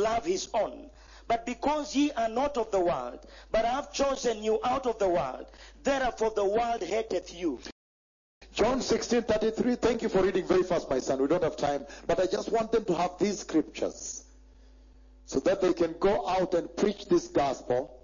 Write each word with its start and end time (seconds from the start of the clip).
love 0.00 0.24
his 0.24 0.48
own. 0.54 0.90
But 1.28 1.46
because 1.46 1.94
ye 1.94 2.10
are 2.12 2.28
not 2.28 2.56
of 2.56 2.70
the 2.70 2.80
world, 2.80 3.20
but 3.52 3.64
I 3.64 3.68
have 3.68 3.92
chosen 3.92 4.42
you 4.42 4.58
out 4.64 4.86
of 4.86 4.98
the 4.98 5.08
world, 5.08 5.46
therefore 5.82 6.32
the 6.34 6.44
world 6.44 6.82
hateth 6.82 7.32
you. 7.32 7.60
John 8.52 8.80
16 8.80 9.22
33. 9.22 9.76
Thank 9.76 10.02
you 10.02 10.08
for 10.08 10.22
reading 10.22 10.46
very 10.46 10.64
fast, 10.64 10.90
my 10.90 10.98
son. 10.98 11.22
We 11.22 11.28
don't 11.28 11.44
have 11.44 11.56
time. 11.56 11.86
But 12.06 12.18
I 12.18 12.26
just 12.26 12.50
want 12.50 12.72
them 12.72 12.84
to 12.86 12.94
have 12.94 13.12
these 13.18 13.38
scriptures 13.38 14.24
so 15.26 15.38
that 15.40 15.60
they 15.60 15.72
can 15.72 15.94
go 16.00 16.28
out 16.28 16.54
and 16.54 16.74
preach 16.76 17.06
this 17.06 17.28
gospel. 17.28 17.96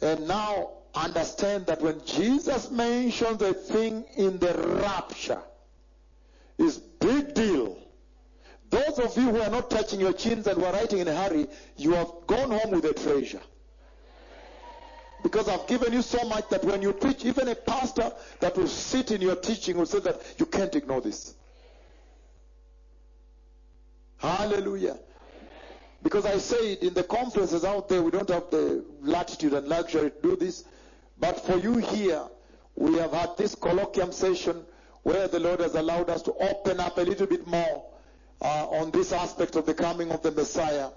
And 0.00 0.26
now 0.26 0.70
understand 0.94 1.66
that 1.66 1.80
when 1.80 2.04
Jesus 2.04 2.70
mentions 2.72 3.40
a 3.40 3.54
thing 3.54 4.04
in 4.16 4.38
the 4.38 4.54
rapture, 4.82 5.42
is 6.58 6.78
big 6.78 7.34
deal. 7.34 7.78
Those 8.74 8.98
of 8.98 9.16
you 9.16 9.30
who 9.30 9.40
are 9.40 9.50
not 9.50 9.70
touching 9.70 10.00
your 10.00 10.12
chins 10.12 10.48
and 10.48 10.60
were 10.60 10.72
writing 10.72 10.98
in 10.98 11.06
a 11.06 11.14
hurry, 11.14 11.46
you 11.76 11.92
have 11.92 12.08
gone 12.26 12.50
home 12.50 12.72
with 12.72 12.84
a 12.84 12.92
treasure. 12.92 13.40
Because 15.22 15.48
I've 15.48 15.68
given 15.68 15.92
you 15.92 16.02
so 16.02 16.28
much 16.28 16.48
that 16.48 16.64
when 16.64 16.82
you 16.82 16.92
preach, 16.92 17.24
even 17.24 17.46
a 17.46 17.54
pastor 17.54 18.10
that 18.40 18.56
will 18.56 18.66
sit 18.66 19.12
in 19.12 19.20
your 19.20 19.36
teaching 19.36 19.76
will 19.76 19.86
say 19.86 20.00
that 20.00 20.20
you 20.38 20.46
can't 20.46 20.74
ignore 20.74 21.00
this. 21.00 21.36
Hallelujah. 24.16 24.98
Because 26.02 26.26
I 26.26 26.38
said 26.38 26.78
in 26.78 26.94
the 26.94 27.04
conferences 27.04 27.64
out 27.64 27.88
there, 27.88 28.02
we 28.02 28.10
don't 28.10 28.28
have 28.28 28.50
the 28.50 28.84
latitude 29.02 29.52
and 29.52 29.68
luxury 29.68 30.10
to 30.10 30.16
do 30.20 30.34
this. 30.34 30.64
But 31.20 31.38
for 31.46 31.58
you 31.58 31.76
here, 31.76 32.24
we 32.74 32.98
have 32.98 33.12
had 33.12 33.36
this 33.36 33.54
colloquium 33.54 34.12
session 34.12 34.64
where 35.04 35.28
the 35.28 35.38
Lord 35.38 35.60
has 35.60 35.76
allowed 35.76 36.10
us 36.10 36.22
to 36.22 36.32
open 36.32 36.80
up 36.80 36.98
a 36.98 37.02
little 37.02 37.28
bit 37.28 37.46
more 37.46 37.93
uh, 38.40 38.68
on 38.68 38.90
this 38.90 39.12
aspect 39.12 39.56
of 39.56 39.66
the 39.66 39.74
coming 39.74 40.10
of 40.10 40.22
the 40.22 40.30
Messiah. 40.30 40.88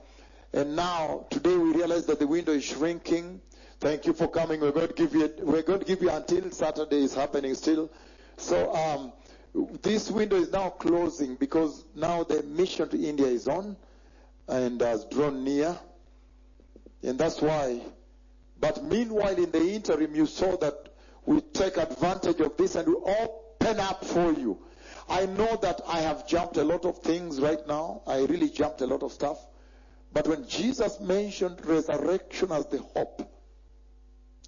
And 0.54 0.76
now, 0.76 1.26
today 1.30 1.56
we 1.56 1.74
realize 1.74 2.06
that 2.06 2.20
the 2.20 2.28
window 2.28 2.54
is 2.54 2.64
shrinking. 2.64 3.42
Thank 3.80 4.06
you 4.06 4.14
for 4.14 4.28
coming. 4.28 4.62
We're 4.62 4.72
going 4.72 4.88
to 4.88 4.94
give 4.94 5.14
you, 5.14 5.32
we're 5.40 5.62
going 5.62 5.80
to 5.80 5.86
give 5.86 6.02
you 6.02 6.10
until 6.10 6.50
Saturday 6.52 7.04
is 7.04 7.14
happening 7.14 7.54
still. 7.56 7.92
So, 8.38 8.74
um, 8.74 9.12
this 9.82 10.10
window 10.12 10.36
is 10.38 10.52
now 10.52 10.70
closing 10.70 11.36
because 11.36 11.84
now 11.96 12.24
the 12.24 12.44
mission 12.44 12.90
to 12.90 12.98
India 13.02 13.28
is 13.28 13.48
on 13.48 13.76
and 14.48 14.80
has 14.82 15.06
drawn 15.06 15.44
near. 15.44 15.78
And 17.04 17.18
that's 17.20 17.42
why. 17.42 17.82
But 18.60 18.84
meanwhile, 18.84 19.36
in 19.36 19.52
the 19.52 19.62
interim, 19.74 20.16
you 20.16 20.26
saw 20.26 20.58
that 20.58 20.90
we 21.26 21.42
take 21.42 21.78
advantage 21.78 22.40
of 22.40 22.58
this 22.58 22.76
and 22.76 22.88
we 22.88 22.96
open 22.96 23.80
up 23.80 24.04
for 24.06 24.32
you. 24.32 24.58
I 25.10 25.26
know 25.26 25.56
that 25.62 25.82
I 25.88 26.02
have 26.02 26.28
jumped 26.28 26.58
a 26.58 26.64
lot 26.64 26.86
of 26.86 27.00
things 27.00 27.40
right 27.40 27.66
now. 27.68 28.02
I 28.06 28.20
really 28.26 28.50
jumped 28.50 28.82
a 28.82 28.88
lot 28.88 29.04
of 29.04 29.12
stuff. 29.12 29.40
But 30.14 30.28
when 30.28 30.48
Jesus 30.48 31.00
mentioned 31.00 31.66
resurrection 31.66 32.52
as 32.52 32.66
the 32.68 32.80
hope, 32.80 33.30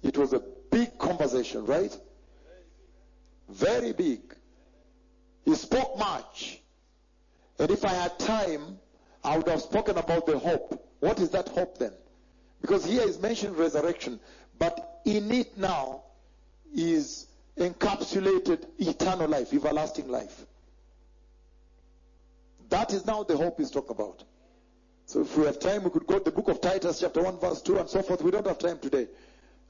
it 0.02 0.16
was 0.16 0.32
a 0.32 0.42
big 0.70 0.98
conversation, 0.98 1.64
right? 1.66 1.96
Very 3.48 3.92
big. 3.92 4.20
He 5.44 5.54
spoke 5.54 5.98
much. 5.98 6.60
And 7.58 7.70
if 7.70 7.84
I 7.84 7.92
had 7.92 8.18
time, 8.18 8.78
I 9.24 9.36
would 9.36 9.48
have 9.48 9.62
spoken 9.62 9.98
about 9.98 10.26
the 10.26 10.38
hope. 10.38 10.86
What 11.00 11.18
is 11.20 11.30
that 11.30 11.48
hope 11.48 11.78
then? 11.78 11.92
Because 12.60 12.84
here 12.84 13.02
is 13.02 13.18
mentioned 13.20 13.56
resurrection, 13.56 14.20
but 14.58 15.00
in 15.04 15.30
it 15.30 15.56
now 15.56 16.02
is 16.74 17.26
encapsulated 17.56 18.66
eternal 18.78 19.28
life, 19.28 19.52
everlasting 19.52 20.08
life. 20.08 20.46
That 22.70 22.92
is 22.92 23.04
now 23.04 23.24
the 23.24 23.36
hope 23.36 23.58
he's 23.58 23.70
talking 23.70 23.90
about. 23.90 24.24
So 25.06 25.22
if 25.22 25.36
we 25.36 25.44
have 25.44 25.58
time, 25.58 25.82
we 25.82 25.90
could 25.90 26.06
go 26.06 26.18
to 26.18 26.24
the 26.24 26.30
book 26.30 26.48
of 26.48 26.60
Titus, 26.60 27.00
chapter 27.00 27.20
1, 27.22 27.40
verse 27.40 27.60
2, 27.62 27.78
and 27.78 27.88
so 27.88 28.00
forth. 28.00 28.22
We 28.22 28.30
don't 28.30 28.46
have 28.46 28.58
time 28.58 28.78
today. 28.78 29.08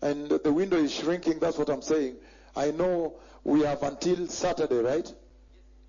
And 0.02 0.28
the 0.30 0.52
window 0.52 0.76
is 0.76 0.92
shrinking, 0.92 1.38
that's 1.38 1.56
what 1.56 1.70
I'm 1.70 1.82
saying. 1.82 2.16
I 2.54 2.70
know 2.70 3.14
we 3.42 3.62
have 3.62 3.82
until 3.82 4.26
Saturday, 4.28 4.76
right? 4.76 5.12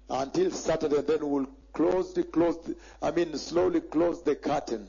Until 0.10 0.52
Saturday, 0.52 1.02
then 1.02 1.30
we'll 1.30 1.48
close 1.74 2.14
the 2.14 2.24
close 2.24 2.58
the, 2.66 2.76
I 3.02 3.12
mean 3.12 3.38
slowly 3.38 3.82
close 3.82 4.22
the 4.24 4.36
curtain. 4.36 4.88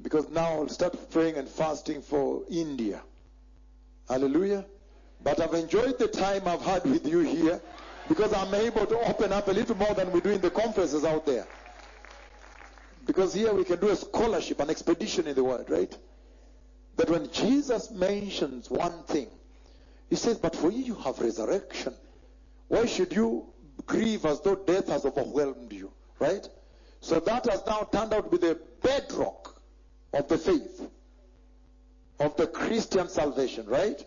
Because 0.00 0.28
now 0.30 0.44
I'll 0.46 0.68
start 0.68 1.10
praying 1.10 1.36
and 1.36 1.48
fasting 1.48 2.02
for 2.02 2.42
India. 2.50 3.02
Hallelujah. 4.08 4.64
But 5.22 5.40
I've 5.40 5.54
enjoyed 5.54 5.98
the 5.98 6.08
time 6.08 6.42
I've 6.46 6.60
had 6.60 6.84
with 6.84 7.06
you 7.06 7.20
here 7.20 7.60
because 8.08 8.32
I'm 8.32 8.54
able 8.54 8.86
to 8.86 8.98
open 9.08 9.32
up 9.32 9.48
a 9.48 9.52
little 9.52 9.76
more 9.76 9.94
than 9.94 10.12
we 10.12 10.20
do 10.20 10.30
in 10.30 10.40
the 10.40 10.50
conferences 10.50 11.04
out 11.04 11.26
there. 11.26 11.46
Because 13.06 13.34
here 13.34 13.52
we 13.52 13.64
can 13.64 13.80
do 13.80 13.88
a 13.88 13.96
scholarship, 13.96 14.60
an 14.60 14.70
expedition 14.70 15.26
in 15.26 15.34
the 15.34 15.44
world, 15.44 15.68
right? 15.68 15.96
That 16.96 17.10
when 17.10 17.30
Jesus 17.32 17.90
mentions 17.90 18.70
one 18.70 19.02
thing, 19.04 19.28
he 20.08 20.16
says, 20.16 20.38
But 20.38 20.54
for 20.54 20.70
you, 20.70 20.84
you 20.84 20.94
have 20.96 21.18
resurrection. 21.18 21.94
Why 22.68 22.86
should 22.86 23.12
you 23.12 23.46
grieve 23.86 24.24
as 24.24 24.40
though 24.40 24.56
death 24.56 24.88
has 24.88 25.04
overwhelmed 25.04 25.72
you? 25.72 25.92
Right? 26.18 26.46
So 27.00 27.20
that 27.20 27.46
has 27.50 27.66
now 27.66 27.88
turned 27.92 28.14
out 28.14 28.30
to 28.30 28.38
be 28.38 28.46
the 28.46 28.58
bedrock 28.82 29.60
of 30.12 30.28
the 30.28 30.38
faith, 30.38 30.88
of 32.20 32.36
the 32.36 32.46
Christian 32.46 33.08
salvation, 33.08 33.66
right? 33.66 34.02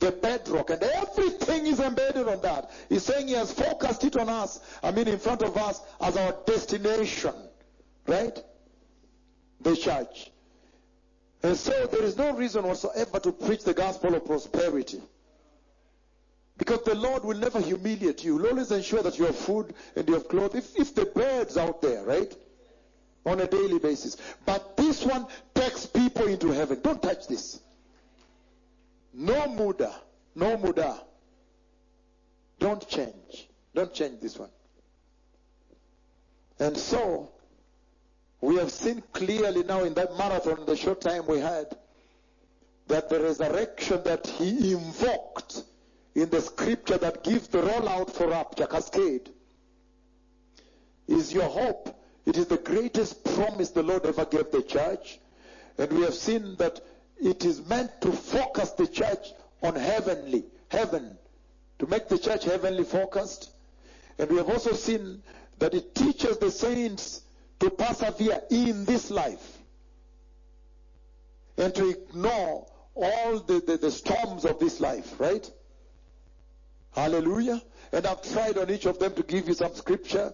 The 0.00 0.10
bedrock, 0.10 0.70
and 0.70 0.82
everything 0.82 1.66
is 1.66 1.80
embedded 1.80 2.28
on 2.28 2.42
that. 2.42 2.70
He's 2.88 3.04
saying 3.04 3.28
he 3.28 3.34
has 3.34 3.52
focused 3.52 4.04
it 4.04 4.16
on 4.16 4.28
us, 4.28 4.60
I 4.82 4.90
mean, 4.90 5.08
in 5.08 5.18
front 5.18 5.42
of 5.42 5.56
us 5.56 5.80
as 6.00 6.16
our 6.16 6.36
destination, 6.46 7.34
right? 8.06 8.38
The 9.60 9.76
church. 9.76 10.30
And 11.42 11.56
so 11.56 11.86
there 11.86 12.02
is 12.02 12.16
no 12.16 12.34
reason 12.34 12.66
whatsoever 12.66 13.20
to 13.20 13.32
preach 13.32 13.64
the 13.64 13.74
gospel 13.74 14.14
of 14.14 14.24
prosperity. 14.24 15.00
Because 16.56 16.82
the 16.84 16.94
Lord 16.94 17.24
will 17.24 17.36
never 17.36 17.60
humiliate 17.60 18.24
you. 18.24 18.38
He'll 18.38 18.48
always 18.48 18.70
ensure 18.70 19.02
that 19.02 19.18
you 19.18 19.26
have 19.26 19.36
food 19.36 19.74
and 19.96 20.08
you 20.08 20.14
have 20.14 20.28
clothes. 20.28 20.54
If, 20.54 20.78
if 20.78 20.94
the 20.94 21.06
birds 21.06 21.56
out 21.56 21.82
there, 21.82 22.04
right? 22.04 22.34
On 23.26 23.40
a 23.40 23.46
daily 23.46 23.78
basis. 23.78 24.16
But 24.46 24.76
this 24.76 25.04
one 25.04 25.26
takes 25.54 25.84
people 25.86 26.28
into 26.28 26.50
heaven. 26.50 26.80
Don't 26.82 27.02
touch 27.02 27.26
this. 27.26 27.60
No 29.14 29.46
muda. 29.48 29.94
No 30.34 30.56
muda. 30.56 31.00
Don't 32.58 32.86
change. 32.88 33.48
Don't 33.74 33.92
change 33.94 34.20
this 34.20 34.38
one. 34.38 34.50
And 36.58 36.76
so, 36.76 37.30
we 38.40 38.56
have 38.56 38.70
seen 38.70 39.02
clearly 39.12 39.62
now 39.62 39.84
in 39.84 39.94
that 39.94 40.16
marathon, 40.16 40.66
the 40.66 40.76
short 40.76 41.00
time 41.00 41.26
we 41.26 41.38
had, 41.38 41.76
that 42.88 43.08
the 43.08 43.20
resurrection 43.20 44.02
that 44.04 44.26
he 44.26 44.72
invoked 44.72 45.62
in 46.14 46.28
the 46.30 46.40
scripture 46.40 46.98
that 46.98 47.24
gives 47.24 47.48
the 47.48 47.58
rollout 47.62 48.10
for 48.10 48.28
rapture, 48.28 48.66
cascade, 48.66 49.30
is 51.08 51.32
your 51.32 51.48
hope. 51.48 52.00
It 52.26 52.36
is 52.36 52.46
the 52.46 52.58
greatest 52.58 53.24
promise 53.24 53.70
the 53.70 53.82
Lord 53.82 54.06
ever 54.06 54.24
gave 54.24 54.50
the 54.50 54.62
church. 54.62 55.18
And 55.76 55.92
we 55.92 56.02
have 56.02 56.14
seen 56.14 56.56
that 56.56 56.80
it 57.20 57.44
is 57.44 57.64
meant 57.66 58.00
to 58.02 58.12
focus 58.12 58.70
the 58.72 58.86
church 58.86 59.32
on 59.62 59.74
heavenly, 59.74 60.44
heaven, 60.68 61.16
to 61.78 61.86
make 61.86 62.08
the 62.08 62.18
church 62.18 62.44
heavenly 62.44 62.84
focused. 62.84 63.50
And 64.18 64.30
we 64.30 64.36
have 64.36 64.48
also 64.48 64.72
seen 64.72 65.22
that 65.58 65.74
it 65.74 65.94
teaches 65.94 66.38
the 66.38 66.50
saints 66.50 67.22
to 67.60 67.70
persevere 67.70 68.40
in 68.50 68.84
this 68.84 69.10
life 69.10 69.58
and 71.56 71.74
to 71.74 71.90
ignore 71.90 72.66
all 72.94 73.38
the, 73.40 73.60
the, 73.60 73.76
the 73.76 73.90
storms 73.90 74.44
of 74.44 74.58
this 74.58 74.80
life, 74.80 75.18
right? 75.18 75.48
Hallelujah. 76.94 77.60
And 77.92 78.06
I've 78.06 78.22
tried 78.22 78.58
on 78.58 78.70
each 78.70 78.86
of 78.86 78.98
them 78.98 79.14
to 79.14 79.22
give 79.22 79.48
you 79.48 79.54
some 79.54 79.74
scripture 79.74 80.32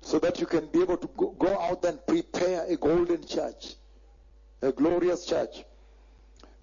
so 0.00 0.18
that 0.20 0.40
you 0.40 0.46
can 0.46 0.66
be 0.66 0.80
able 0.82 0.96
to 0.96 1.08
go, 1.16 1.30
go 1.38 1.58
out 1.58 1.84
and 1.84 2.04
prepare 2.06 2.64
a 2.66 2.76
golden 2.76 3.26
church, 3.26 3.74
a 4.62 4.72
glorious 4.72 5.26
church. 5.26 5.64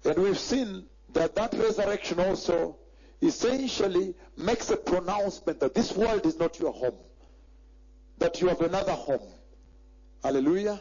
And 0.06 0.18
we've 0.18 0.38
seen 0.38 0.86
that 1.12 1.34
that 1.34 1.52
resurrection 1.54 2.20
also 2.20 2.76
essentially 3.20 4.14
makes 4.36 4.70
a 4.70 4.76
pronouncement 4.76 5.58
that 5.60 5.74
this 5.74 5.92
world 5.92 6.24
is 6.26 6.38
not 6.38 6.58
your 6.60 6.72
home, 6.72 6.94
that 8.18 8.40
you 8.40 8.48
have 8.48 8.60
another 8.60 8.92
home. 8.92 9.32
Hallelujah. 10.22 10.80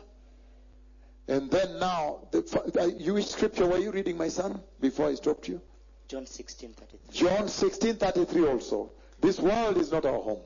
And 1.28 1.50
then 1.50 1.80
now, 1.80 2.28
the, 2.32 2.72
uh, 2.80 2.86
you 3.00 3.16
which 3.16 3.26
scripture 3.26 3.66
were 3.66 3.80
you 3.80 3.92
reading, 3.92 4.16
my 4.16 4.28
son, 4.28 4.62
before 4.80 5.08
I 5.08 5.16
stopped 5.16 5.48
you? 5.48 5.60
John 6.08 6.28
16 6.28 6.74
33. 6.74 7.28
John 7.28 7.48
16 7.48 7.96
33 7.96 8.48
also. 8.48 8.92
This 9.22 9.40
world 9.40 9.78
is 9.78 9.92
not 9.92 10.06
our 10.06 10.20
home. 10.20 10.42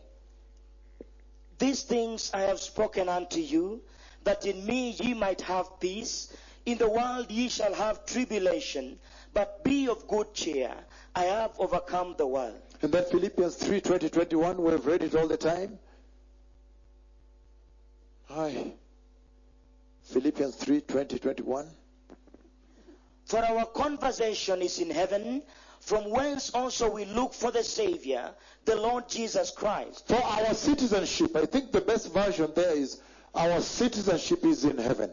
These 1.58 1.84
things 1.84 2.31
I 2.34 2.42
have 2.42 2.62
spoken 2.62 3.10
unto 3.10 3.42
you, 3.42 3.81
that 4.24 4.46
in 4.46 4.66
me 4.66 4.92
ye 4.92 5.14
might 5.14 5.42
have 5.42 5.81
peace. 5.81 6.31
In 6.69 6.77
the 6.77 6.88
world 6.88 7.31
ye 7.31 7.50
shall 7.50 7.74
have 7.74 8.06
tribulation, 8.06 9.00
but 9.33 9.63
be 9.63 9.88
of 9.88 10.07
good 10.07 10.36
cheer. 10.36 10.71
I 11.16 11.24
have 11.24 11.51
overcome 11.57 12.13
the 12.16 12.27
world. 12.27 12.62
And 12.83 12.92
then 12.92 13.06
Philippians 13.06 13.56
3 13.56 13.81
20 13.81 14.10
21, 14.10 14.62
we've 14.62 14.86
read 14.86 15.01
it 15.01 15.16
all 15.16 15.27
the 15.27 15.36
time. 15.36 15.80
Hi. 18.27 18.74
Philippians 20.04 20.57
3 20.57 20.81
20, 20.81 21.18
21. 21.18 21.68
For 23.25 23.39
our 23.39 23.66
conversation 23.66 24.62
is 24.62 24.77
in 24.77 24.92
heaven, 24.92 25.42
from 25.80 26.07
whence 26.12 26.51
also 26.51 26.92
we 26.92 27.06
look 27.06 27.33
for 27.33 27.50
the 27.50 27.63
Savior, 27.63 28.30
the 28.66 28.75
Lord 28.75 29.10
Jesus 29.10 29.50
Christ. 29.50 30.07
For 30.07 30.24
our 30.24 30.54
citizenship, 30.54 31.36
I 31.36 31.48
think 31.48 31.71
the 31.71 31.81
best 31.81 32.13
version 32.13 32.51
there 32.56 32.75
is 32.75 33.01
our 33.33 33.60
citizenship 33.60 34.45
is 34.45 34.66
in 34.66 34.77
heaven. 34.77 35.10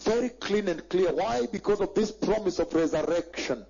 Very 0.00 0.28
clean 0.28 0.68
and 0.68 0.88
clear. 0.88 1.12
Why? 1.12 1.46
Because 1.50 1.80
of 1.80 1.94
this 1.94 2.10
promise 2.12 2.58
of 2.58 2.72
resurrection. 2.72 3.66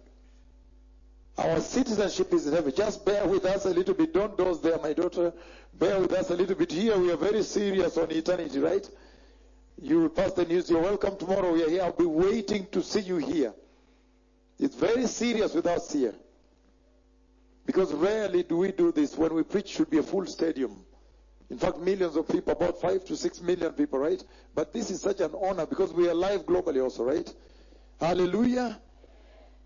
Our 1.39 1.61
citizenship 1.61 2.33
is 2.35 2.47
in 2.47 2.53
heaven. 2.53 2.73
Just 2.77 3.05
bear 3.07 3.25
with 3.27 3.45
us 3.45 3.65
a 3.65 3.71
little 3.71 3.95
bit. 3.95 4.13
Don't 4.13 4.37
doze 4.37 4.61
there, 4.61 4.79
my 4.79 4.93
daughter. 4.93 5.33
Bear 5.75 6.01
with 6.01 6.13
us 6.13 6.31
a 6.31 6.35
little 6.35 6.57
bit. 6.57 6.73
Here 6.73 6.99
we 6.99 7.13
are 7.13 7.17
very 7.17 7.43
serious 7.45 7.97
on 7.97 8.11
eternity, 8.11 8.59
right? 8.59 8.89
You 9.81 10.01
will 10.01 10.09
pass 10.09 10.33
the 10.33 10.45
news. 10.45 10.69
You're 10.69 10.83
welcome 10.83 11.17
tomorrow. 11.17 11.53
We 11.53 11.63
are 11.63 11.71
here. 11.71 11.83
I'll 11.83 11.93
be 11.93 12.05
waiting 12.05 12.67
to 12.73 12.83
see 12.83 13.01
you 13.01 13.19
here. 13.19 13.55
It's 14.59 14.75
very 14.75 15.07
serious 15.07 15.55
with 15.55 15.67
us 15.67 15.93
here. 15.93 16.15
Because 17.65 17.93
rarely 17.93 18.43
do 18.43 18.57
we 18.57 18.73
do 18.73 18.91
this. 18.91 19.17
When 19.17 19.33
we 19.35 19.45
preach, 19.45 19.69
should 19.69 19.91
be 19.91 19.99
a 19.99 20.03
full 20.03 20.27
stadium. 20.27 20.85
In 21.51 21.59
fact, 21.59 21.79
millions 21.79 22.17
of 22.17 22.29
people, 22.29 22.53
about 22.53 22.81
five 22.81 23.05
to 23.07 23.17
six 23.17 23.41
million 23.41 23.73
people, 23.73 23.99
right? 23.99 24.23
But 24.55 24.73
this 24.73 24.91
is 24.91 25.01
such 25.01 25.21
an 25.21 25.33
honor 25.41 25.65
because 25.67 25.93
we 25.93 26.09
are 26.09 26.15
live 26.15 26.45
globally 26.45 26.83
also, 26.83 27.05
right? 27.05 27.33
Hallelujah. 28.01 28.79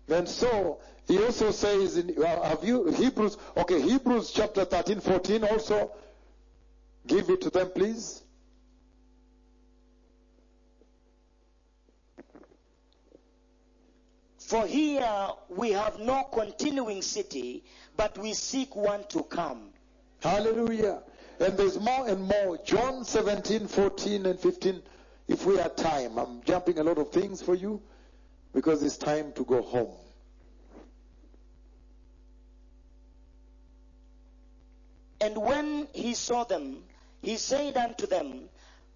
And 0.07 0.27
so 0.27 0.79
he 1.07 1.21
also 1.23 1.51
says 1.51 1.97
in 1.97 2.21
uh, 2.23 2.41
have 2.43 2.63
you 2.63 2.89
Hebrews 2.91 3.37
okay 3.57 3.81
Hebrews 3.81 4.31
chapter 4.31 4.65
13 4.65 4.99
14 4.99 5.43
also 5.43 5.91
give 7.07 7.29
it 7.29 7.41
to 7.41 7.49
them 7.49 7.69
please 7.69 8.21
For 14.37 14.67
here 14.67 15.29
we 15.49 15.71
have 15.71 15.99
no 15.99 16.25
continuing 16.31 17.01
city, 17.01 17.63
but 17.97 18.15
we 18.19 18.33
seek 18.35 18.75
one 18.75 19.03
to 19.09 19.23
come. 19.23 19.69
hallelujah 20.21 21.01
and 21.39 21.57
there's 21.57 21.79
more 21.79 22.07
and 22.07 22.21
more 22.21 22.57
John 22.65 23.03
17 23.03 23.67
14 23.67 24.25
and 24.25 24.39
15 24.39 24.81
if 25.27 25.45
we 25.45 25.57
have 25.57 25.75
time 25.75 26.17
I'm 26.17 26.41
jumping 26.43 26.79
a 26.79 26.83
lot 26.83 26.97
of 26.97 27.11
things 27.11 27.41
for 27.41 27.55
you 27.55 27.81
because 28.53 28.83
it's 28.83 28.97
time 28.97 29.31
to 29.33 29.43
go 29.43 29.61
home 29.61 29.93
And 35.23 35.37
when 35.37 35.87
he 35.93 36.15
saw 36.15 36.43
them, 36.43 36.83
he 37.21 37.37
said 37.37 37.77
unto 37.77 38.05
them, 38.05 38.49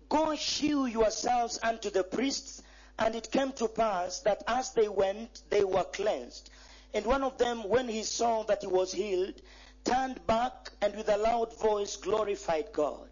Go 0.10 0.36
shew 0.36 0.86
yourselves 0.86 1.57
unto 1.63 1.89
the 1.89 2.04
priests. 2.04 2.62
And 3.00 3.16
it 3.16 3.31
came 3.31 3.54
to 3.54 3.69
pass 3.69 4.19
that 4.22 4.44
as 4.45 4.74
they 4.74 4.89
went, 4.89 5.44
they 5.50 5.63
were 5.63 5.86
cleansed. 5.86 6.50
And 6.94 7.06
one 7.06 7.24
of 7.24 7.38
them, 7.38 7.63
when 7.69 7.88
he 7.88 8.04
saw 8.04 8.44
that 8.44 8.60
he 8.62 8.68
was 8.68 8.92
healed, 8.92 9.42
turned 9.88 10.25
back 10.28 10.72
and 10.81 10.95
with 10.95 11.10
a 11.10 11.18
loud 11.18 11.57
voice 11.60 11.95
glorified 11.95 12.66
God. 12.74 13.07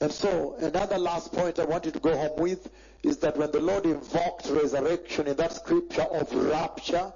And 0.00 0.10
so, 0.10 0.56
another 0.58 0.98
last 0.98 1.32
point 1.32 1.58
I 1.58 1.64
want 1.64 1.84
you 1.84 1.92
to 1.92 2.00
go 2.00 2.16
home 2.16 2.38
with 2.38 2.68
is 3.02 3.18
that 3.18 3.36
when 3.36 3.50
the 3.52 3.60
Lord 3.60 3.86
invoked 3.86 4.46
resurrection 4.46 5.28
in 5.28 5.36
that 5.36 5.52
scripture 5.52 6.02
of 6.02 6.32
rapture, 6.32 7.12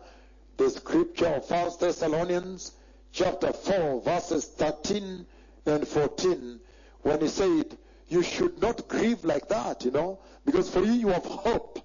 the 0.56 0.70
scripture 0.70 1.26
of 1.26 1.50
1 1.50 1.70
Thessalonians 1.81 2.73
chapter 3.12 3.52
4, 3.52 4.02
verses 4.02 4.44
13 4.44 5.26
and 5.67 5.88
14, 5.88 6.61
when 7.02 7.20
he 7.20 7.29
said, 7.29 7.76
You 8.08 8.23
should 8.23 8.61
not 8.61 8.87
grieve 8.88 9.25
like 9.25 9.49
that, 9.49 9.85
you 9.85 9.91
know, 9.91 10.20
because 10.44 10.70
for 10.70 10.81
you, 10.81 10.93
you 10.93 11.08
have 11.08 11.25
hope. 11.25 11.81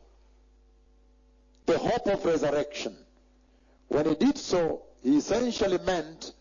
The 1.65 1.77
hope 1.77 2.07
of 2.07 2.25
resurrection. 2.25 2.95
When 3.87 4.05
he 4.05 4.15
did 4.15 4.37
so, 4.37 4.83
he 5.01 5.17
essentially 5.17 5.77
meant 5.79 6.33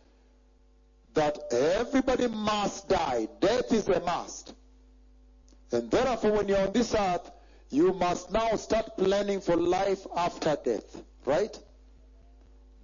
that 1.18 1.36
everybody 1.50 2.28
must 2.28 2.88
die. 2.88 3.26
Death 3.40 3.72
is 3.72 3.88
a 3.88 3.98
must. 4.00 4.54
And 5.72 5.90
therefore, 5.90 6.30
when 6.30 6.46
you're 6.46 6.60
on 6.60 6.72
this 6.72 6.94
earth, 6.94 7.32
you 7.70 7.92
must 7.92 8.30
now 8.30 8.54
start 8.54 8.96
planning 8.96 9.40
for 9.40 9.56
life 9.56 10.06
after 10.16 10.56
death. 10.64 11.02
Right? 11.24 11.58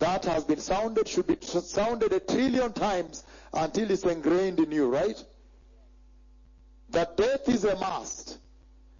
That 0.00 0.24
has 0.24 0.42
been 0.42 0.58
sounded, 0.58 1.06
should 1.06 1.28
be 1.28 1.36
sounded 1.40 2.12
a 2.12 2.18
trillion 2.18 2.72
times 2.72 3.22
until 3.52 3.88
it's 3.92 4.02
ingrained 4.02 4.58
in 4.58 4.72
you, 4.72 4.88
right? 4.88 5.22
That 6.90 7.16
death 7.16 7.48
is 7.48 7.64
a 7.64 7.76
must. 7.76 8.38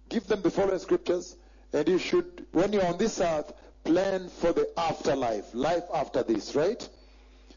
Give 0.07 0.25
them 0.25 0.43
the 0.43 0.49
following 0.49 0.79
scriptures, 0.79 1.35
and 1.73 1.85
you 1.89 1.97
should, 1.97 2.45
when 2.53 2.71
you're 2.71 2.85
on 2.85 2.97
this 2.97 3.19
earth, 3.19 3.51
plan 3.83 4.29
for 4.29 4.53
the 4.53 4.69
afterlife, 4.77 5.53
life 5.53 5.83
after 5.93 6.23
this, 6.23 6.55
right? 6.55 6.87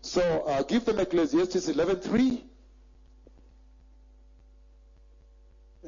So 0.02 0.22
uh, 0.46 0.62
give 0.62 0.84
them 0.84 0.98
Ecclesiastes 1.00 1.68
11:3. 1.68 2.42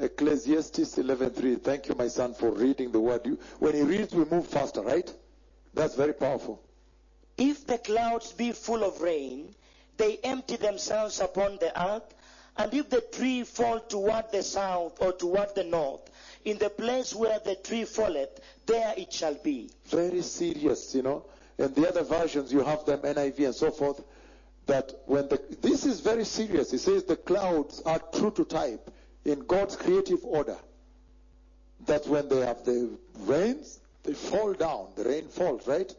Ecclesiastes 0.01 0.97
11:3. 0.97 1.63
Thank 1.63 1.89
you, 1.89 1.95
my 1.95 2.09
son, 2.09 2.35
for 2.35 2.51
reading 2.51 2.91
the 2.91 3.01
word. 3.01 3.27
You, 3.27 3.39
when 3.59 3.75
he 3.75 3.83
reads, 3.83 4.15
we 4.15 4.25
move 4.25 4.47
faster, 4.47 4.81
right? 4.83 5.13
That's 5.75 5.95
very 5.95 6.15
powerful. 6.15 6.63
If 7.37 7.67
the 7.67 7.79
clouds 7.79 8.33
be 8.33 8.53
full 8.53 8.85
of 8.85 9.01
rain, 9.01 9.55
they 9.97 10.19
empty 10.25 10.57
themselves 10.57 11.21
upon 11.21 11.57
the 11.59 11.73
earth. 11.81 12.15
And 12.57 12.75
if 12.75 12.91
the 12.91 13.01
tree 13.01 13.45
fall 13.45 13.81
toward 13.81 14.33
the 14.33 14.43
south 14.43 15.01
or 15.01 15.13
toward 15.13 15.55
the 15.55 15.65
north, 15.65 16.11
in 16.45 16.59
the 16.59 16.69
place 16.69 17.15
where 17.15 17.39
the 17.39 17.55
tree 17.55 17.85
falleth, 17.85 18.41
there 18.67 18.93
it 18.97 19.13
shall 19.13 19.35
be. 19.35 19.71
Very 19.87 20.21
serious, 20.23 20.95
you 20.95 21.03
know. 21.03 21.25
And 21.61 21.75
the 21.75 21.87
other 21.87 22.03
versions, 22.03 22.51
you 22.51 22.61
have 22.61 22.87
them 22.87 23.01
NIV 23.01 23.45
and 23.45 23.55
so 23.55 23.71
forth. 23.71 24.03
That 24.65 24.93
when 25.05 25.29
the 25.29 25.39
this 25.61 25.85
is 25.85 26.01
very 26.01 26.25
serious. 26.25 26.73
It 26.73 26.79
says 26.79 27.05
the 27.05 27.17
clouds 27.17 27.83
are 27.85 28.01
true 28.15 28.31
to 28.33 28.45
type 28.45 28.91
in 29.27 29.41
God's 29.41 29.77
creative 29.77 30.25
order. 30.25 30.57
That 31.85 32.07
when 32.07 32.29
they 32.31 32.41
have 32.41 32.65
the 32.65 32.91
rains, 33.21 33.79
they 34.05 34.15
fall 34.15 34.55
down. 34.55 34.89
The 34.97 35.05
rain 35.05 35.29
falls, 35.29 35.67
right? 35.67 35.95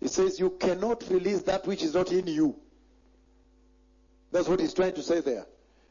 It 0.00 0.10
says 0.10 0.38
you 0.38 0.50
cannot 0.50 1.04
release 1.10 1.42
that 1.42 1.66
which 1.66 1.82
is 1.82 1.94
not 1.94 2.12
in 2.12 2.28
you. 2.28 2.54
That's 4.30 4.46
what 4.46 4.60
he's 4.60 4.74
trying 4.74 4.94
to 4.94 5.02
say 5.02 5.20
there. 5.20 5.46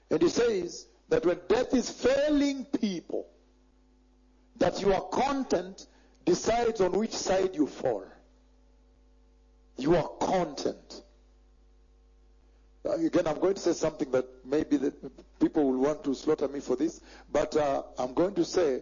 And 0.09 0.21
he 0.21 0.29
says 0.29 0.87
that 1.09 1.25
when 1.25 1.39
death 1.49 1.73
is 1.73 1.89
failing 1.89 2.63
people, 2.65 3.27
that 4.57 4.81
your 4.81 5.01
content 5.09 5.85
decides 6.23 6.79
on 6.79 6.93
which 6.93 7.11
side 7.13 7.55
you 7.55 7.67
fall. 7.67 8.05
Your 9.79 10.09
content. 10.19 11.01
Uh, 12.85 12.93
again, 12.93 13.27
I'm 13.27 13.39
going 13.39 13.55
to 13.55 13.59
say 13.59 13.73
something 13.73 14.09
that 14.11 14.25
maybe 14.45 14.77
the 14.77 14.93
people 15.39 15.65
will 15.71 15.79
want 15.79 16.03
to 16.05 16.15
slaughter 16.15 16.47
me 16.47 16.59
for 16.59 16.75
this, 16.75 17.01
but 17.31 17.55
uh, 17.55 17.83
I'm 17.97 18.13
going 18.13 18.35
to 18.35 18.45
say 18.45 18.81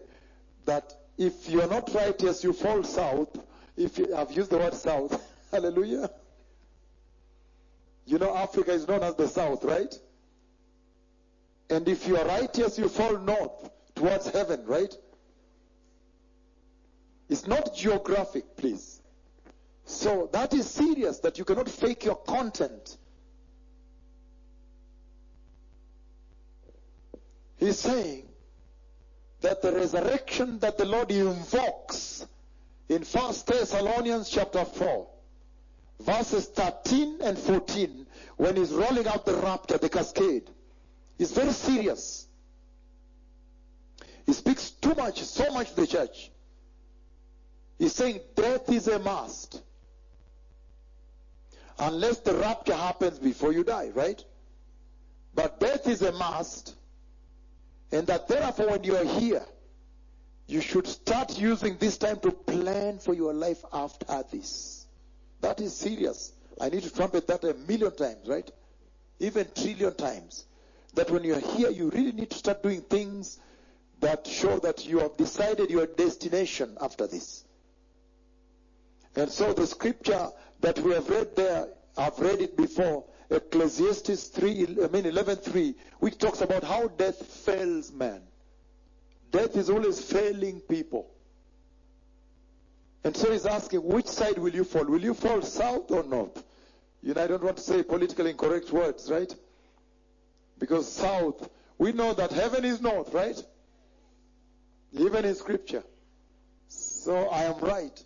that 0.65 0.93
if 1.17 1.49
you're 1.49 1.67
not 1.67 1.93
righteous, 1.93 2.43
you 2.43 2.53
fall 2.53 2.83
south. 2.83 3.29
If 3.75 3.97
you, 3.97 4.15
I've 4.15 4.31
used 4.31 4.51
the 4.51 4.57
word 4.57 4.73
south, 4.73 5.19
hallelujah. 5.51 6.09
You 8.05 8.19
know, 8.19 8.35
Africa 8.35 8.71
is 8.71 8.87
known 8.87 9.03
as 9.03 9.15
the 9.15 9.27
south, 9.27 9.63
right? 9.63 9.93
And 11.69 11.87
if 11.87 12.07
you 12.07 12.17
are 12.17 12.25
righteous, 12.25 12.77
you 12.77 12.87
fall 12.87 13.17
north 13.17 13.69
towards 13.95 14.29
heaven, 14.29 14.63
right? 14.65 14.93
It's 17.29 17.45
not 17.45 17.75
geographic, 17.75 18.55
please. 18.55 19.01
So 19.87 20.29
that 20.33 20.53
is 20.53 20.69
serious 20.69 21.19
that 21.19 21.39
you 21.39 21.45
cannot 21.45 21.69
fake 21.69 22.03
your 22.03 22.17
content. 22.17 22.97
He's 27.55 27.79
saying 27.79 28.27
that 29.39 29.61
the 29.61 29.71
resurrection 29.71 30.59
that 30.59 30.77
the 30.77 30.83
Lord 30.83 31.09
invokes 31.09 32.27
in 32.89 33.03
1 33.03 33.33
Thessalonians 33.47 34.29
chapter 34.29 34.65
4, 34.65 35.07
verses 36.01 36.47
13 36.47 37.19
and 37.21 37.39
14, 37.39 38.05
when 38.35 38.57
he's 38.57 38.73
rolling 38.73 39.07
out 39.07 39.25
the 39.25 39.35
rapture, 39.35 39.77
the 39.77 39.87
cascade, 39.89 40.49
is 41.17 41.31
very 41.31 41.53
serious. 41.53 42.27
He 44.25 44.33
speaks 44.33 44.71
too 44.71 44.95
much, 44.95 45.23
so 45.23 45.49
much 45.53 45.69
to 45.69 45.75
the 45.77 45.87
church. 45.87 46.29
He's 47.79 47.95
saying 47.95 48.19
death 48.35 48.69
is 48.69 48.89
a 48.89 48.99
must. 48.99 49.61
Unless 51.79 52.19
the 52.19 52.33
rapture 52.33 52.75
happens 52.75 53.19
before 53.19 53.53
you 53.53 53.63
die, 53.63 53.91
right? 53.93 54.23
But 55.35 55.59
death 55.59 55.87
is 55.87 56.01
a 56.01 56.11
must. 56.11 56.75
And 57.91 58.07
that 58.07 58.27
therefore, 58.27 58.71
when 58.71 58.83
you 58.83 58.97
are 58.97 59.05
here, 59.05 59.45
you 60.47 60.61
should 60.61 60.87
start 60.87 61.37
using 61.37 61.77
this 61.77 61.97
time 61.97 62.19
to 62.21 62.31
plan 62.31 62.99
for 62.99 63.13
your 63.13 63.33
life 63.33 63.63
after 63.71 64.23
this. 64.31 64.87
That 65.41 65.61
is 65.61 65.75
serious. 65.75 66.33
I 66.59 66.69
need 66.69 66.83
to 66.83 66.93
trumpet 66.93 67.27
that 67.27 67.43
a 67.43 67.53
million 67.53 67.95
times, 67.95 68.27
right? 68.27 68.49
Even 69.19 69.47
trillion 69.55 69.93
times. 69.93 70.45
that 70.97 71.11
when 71.11 71.23
you're 71.23 71.39
here, 71.39 71.69
you 71.69 71.89
really 71.91 72.11
need 72.11 72.29
to 72.31 72.37
start 72.37 72.63
doing 72.63 72.81
things 72.81 73.39
that 73.99 74.27
show 74.27 74.59
that 74.59 74.85
you 74.85 74.99
have 74.99 75.15
decided 75.15 75.69
your 75.69 75.85
destination 75.85 76.75
after 76.81 77.07
this. 77.07 77.45
And 79.15 79.31
so 79.31 79.53
the 79.53 79.65
scripture 79.65 80.29
that 80.61 80.79
we 80.79 80.93
have 80.93 81.09
read 81.09 81.35
there, 81.35 81.67
I've 81.97 82.17
read 82.19 82.41
it 82.41 82.57
before, 82.57 83.05
Ecclesiastes 83.29 84.25
3, 84.29 84.49
I 84.83 84.87
mean 84.87 85.03
11.3, 85.03 85.75
which 85.99 86.17
talks 86.17 86.41
about 86.41 86.63
how 86.63 86.87
death 86.87 87.21
fails 87.25 87.91
man. 87.91 88.21
Death 89.31 89.57
is 89.57 89.69
always 89.69 89.99
failing 90.01 90.61
people. 90.61 91.09
And 93.03 93.15
so 93.15 93.31
he's 93.31 93.45
asking, 93.45 93.83
which 93.83 94.07
side 94.07 94.37
will 94.37 94.53
you 94.53 94.63
fall? 94.63 94.85
Will 94.85 95.01
you 95.01 95.13
fall 95.13 95.41
south 95.41 95.91
or 95.91 96.03
north? 96.03 96.43
You 97.03 97.13
know, 97.13 97.23
I 97.23 97.27
don't 97.27 97.43
want 97.43 97.57
to 97.57 97.63
say 97.63 97.83
politically 97.83 98.31
incorrect 98.31 98.71
words, 98.71 99.09
right? 99.11 99.33
Because 100.59 100.91
south, 100.91 101.49
we 101.77 101.91
know 101.91 102.13
that 102.13 102.31
heaven 102.31 102.65
is 102.65 102.81
north, 102.81 103.13
right? 103.13 103.41
Even 104.93 105.25
in 105.25 105.35
scripture. 105.35 105.83
So 106.67 107.27
I 107.29 107.43
am 107.43 107.59
right. 107.59 108.03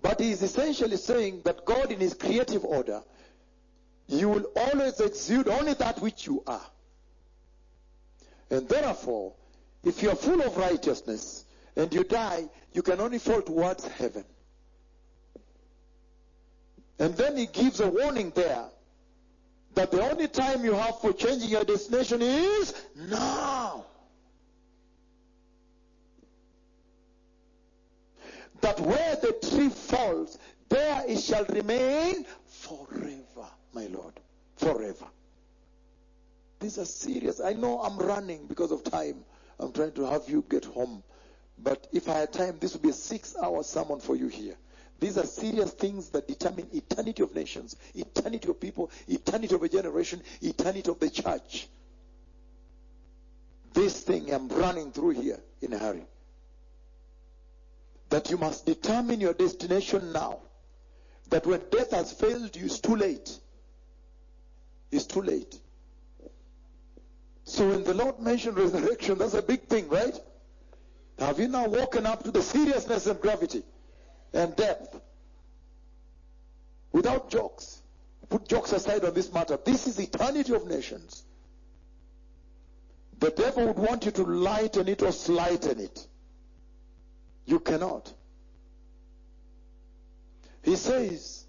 But 0.00 0.20
he 0.20 0.30
is 0.30 0.42
essentially 0.42 0.96
saying 0.96 1.42
that 1.44 1.64
God, 1.64 1.90
in 1.90 2.00
his 2.00 2.14
creative 2.14 2.64
order, 2.64 3.02
you 4.06 4.28
will 4.28 4.46
always 4.56 5.00
exude 5.00 5.48
only 5.48 5.74
that 5.74 6.00
which 6.00 6.26
you 6.26 6.42
are. 6.46 6.66
And 8.50 8.68
therefore, 8.68 9.34
if 9.84 10.02
you 10.02 10.10
are 10.10 10.16
full 10.16 10.40
of 10.42 10.56
righteousness 10.56 11.44
and 11.76 11.92
you 11.92 12.04
die, 12.04 12.48
you 12.72 12.82
can 12.82 13.00
only 13.00 13.18
fall 13.18 13.42
towards 13.42 13.86
heaven. 13.86 14.24
And 16.98 17.14
then 17.16 17.36
he 17.36 17.46
gives 17.46 17.80
a 17.80 17.88
warning 17.88 18.32
there 18.34 18.66
that 19.74 19.90
the 19.90 20.02
only 20.10 20.28
time 20.28 20.64
you 20.64 20.72
have 20.74 21.00
for 21.00 21.12
changing 21.12 21.50
your 21.50 21.64
destination 21.64 22.22
is 22.22 22.74
now. 22.96 23.84
That 28.68 28.80
where 28.80 29.16
the 29.16 29.32
tree 29.48 29.70
falls, 29.70 30.36
there 30.68 31.02
it 31.08 31.20
shall 31.20 31.46
remain 31.46 32.26
forever, 32.44 33.48
my 33.72 33.86
Lord. 33.86 34.12
Forever. 34.58 35.06
These 36.60 36.76
are 36.78 36.84
serious. 36.84 37.40
I 37.40 37.54
know 37.54 37.80
I'm 37.80 37.96
running 37.96 38.46
because 38.46 38.70
of 38.70 38.84
time. 38.84 39.24
I'm 39.58 39.72
trying 39.72 39.92
to 39.92 40.04
have 40.04 40.28
you 40.28 40.44
get 40.50 40.66
home. 40.66 41.02
But 41.56 41.86
if 41.94 42.10
I 42.10 42.18
had 42.18 42.34
time, 42.34 42.58
this 42.60 42.74
would 42.74 42.82
be 42.82 42.90
a 42.90 42.92
six 42.92 43.34
hour 43.42 43.62
sermon 43.62 44.00
for 44.00 44.16
you 44.16 44.28
here. 44.28 44.56
These 45.00 45.16
are 45.16 45.24
serious 45.24 45.70
things 45.70 46.10
that 46.10 46.28
determine 46.28 46.68
eternity 46.74 47.22
of 47.22 47.34
nations, 47.34 47.74
eternity 47.94 48.50
of 48.50 48.60
people, 48.60 48.90
eternity 49.06 49.54
of 49.54 49.62
a 49.62 49.68
generation, 49.70 50.22
eternity 50.42 50.90
of 50.90 51.00
the 51.00 51.08
church. 51.08 51.68
This 53.72 54.02
thing 54.02 54.30
I'm 54.30 54.50
running 54.50 54.92
through 54.92 55.20
here 55.20 55.40
in 55.62 55.72
a 55.72 55.78
hurry. 55.78 56.04
That 58.10 58.30
you 58.30 58.38
must 58.38 58.66
determine 58.66 59.20
your 59.20 59.34
destination 59.34 60.12
now. 60.12 60.40
That 61.30 61.46
when 61.46 61.60
death 61.70 61.90
has 61.90 62.12
failed 62.12 62.56
you, 62.56 62.66
it's 62.66 62.80
too 62.80 62.96
late. 62.96 63.38
It's 64.90 65.04
too 65.04 65.22
late. 65.22 65.58
So 67.44 67.68
when 67.68 67.84
the 67.84 67.94
Lord 67.94 68.20
mentioned 68.20 68.56
resurrection, 68.56 69.18
that's 69.18 69.34
a 69.34 69.42
big 69.42 69.62
thing, 69.62 69.88
right? 69.88 70.18
Have 71.18 71.38
you 71.38 71.48
now 71.48 71.66
woken 71.66 72.06
up 72.06 72.22
to 72.24 72.30
the 72.30 72.42
seriousness 72.42 73.06
and 73.06 73.20
gravity 73.20 73.62
and 74.32 74.54
depth? 74.54 75.00
Without 76.92 77.30
jokes. 77.30 77.82
Put 78.28 78.48
jokes 78.48 78.72
aside 78.72 79.04
on 79.04 79.14
this 79.14 79.32
matter. 79.32 79.58
This 79.64 79.86
is 79.86 79.98
eternity 79.98 80.54
of 80.54 80.66
nations. 80.66 81.24
The 83.18 83.30
devil 83.30 83.66
would 83.66 83.78
want 83.78 84.04
you 84.04 84.10
to 84.12 84.22
lighten 84.22 84.86
it 84.86 85.02
or 85.02 85.12
slighten 85.12 85.80
it. 85.80 86.06
You 87.48 87.60
cannot. 87.60 88.12
He 90.62 90.76
says, 90.76 91.46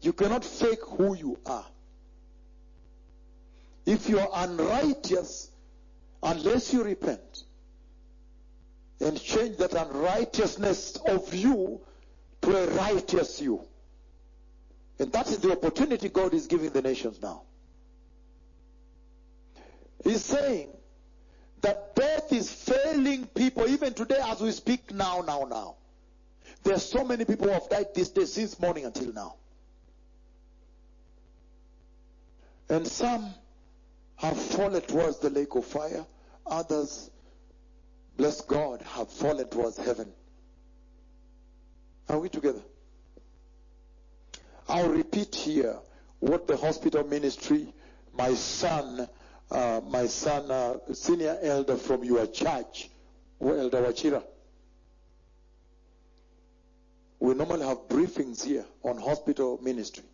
you 0.00 0.12
cannot 0.12 0.44
fake 0.44 0.84
who 0.86 1.16
you 1.16 1.36
are. 1.44 1.66
If 3.84 4.08
you 4.08 4.20
are 4.20 4.28
unrighteous, 4.32 5.50
unless 6.22 6.72
you 6.72 6.84
repent 6.84 7.42
and 9.00 9.20
change 9.20 9.56
that 9.56 9.74
unrighteousness 9.74 10.96
of 11.08 11.34
you 11.34 11.80
to 12.42 12.56
a 12.56 12.68
righteous 12.76 13.40
you. 13.40 13.62
And 15.00 15.12
that 15.12 15.28
is 15.28 15.38
the 15.38 15.50
opportunity 15.50 16.08
God 16.08 16.34
is 16.34 16.46
giving 16.46 16.70
the 16.70 16.82
nations 16.82 17.20
now. 17.20 17.42
He's 20.04 20.24
saying 20.24 20.68
that 21.64 21.96
death 21.96 22.30
is 22.30 22.52
failing 22.52 23.26
people 23.28 23.66
even 23.66 23.94
today 23.94 24.20
as 24.22 24.38
we 24.38 24.50
speak 24.50 24.92
now, 24.92 25.24
now, 25.26 25.44
now. 25.44 25.76
There 26.62 26.74
are 26.74 26.78
so 26.78 27.04
many 27.04 27.24
people 27.24 27.46
who 27.46 27.54
have 27.54 27.70
died 27.70 27.94
this 27.94 28.10
day 28.10 28.26
since 28.26 28.60
morning 28.60 28.84
until 28.84 29.14
now. 29.14 29.36
And 32.68 32.86
some 32.86 33.32
have 34.16 34.36
fallen 34.36 34.82
towards 34.82 35.20
the 35.20 35.30
lake 35.30 35.54
of 35.54 35.64
fire. 35.64 36.04
Others, 36.46 37.10
bless 38.18 38.42
God, 38.42 38.82
have 38.82 39.08
fallen 39.08 39.48
towards 39.48 39.78
heaven. 39.78 40.12
Are 42.10 42.18
we 42.18 42.28
together? 42.28 42.62
I'll 44.68 44.90
repeat 44.90 45.34
here 45.34 45.76
what 46.20 46.46
the 46.46 46.58
hospital 46.58 47.04
ministry, 47.04 47.72
my 48.14 48.34
son, 48.34 49.08
uh, 49.50 49.80
my 49.88 50.06
son, 50.06 50.50
uh, 50.50 50.78
senior 50.92 51.38
elder 51.42 51.76
from 51.76 52.04
your 52.04 52.26
church, 52.26 52.90
Elder 53.40 53.82
Wachira. 53.82 54.22
We 57.20 57.34
normally 57.34 57.66
have 57.66 57.88
briefings 57.88 58.44
here 58.44 58.64
on 58.82 58.98
hospital 58.98 59.58
ministry. 59.62 60.04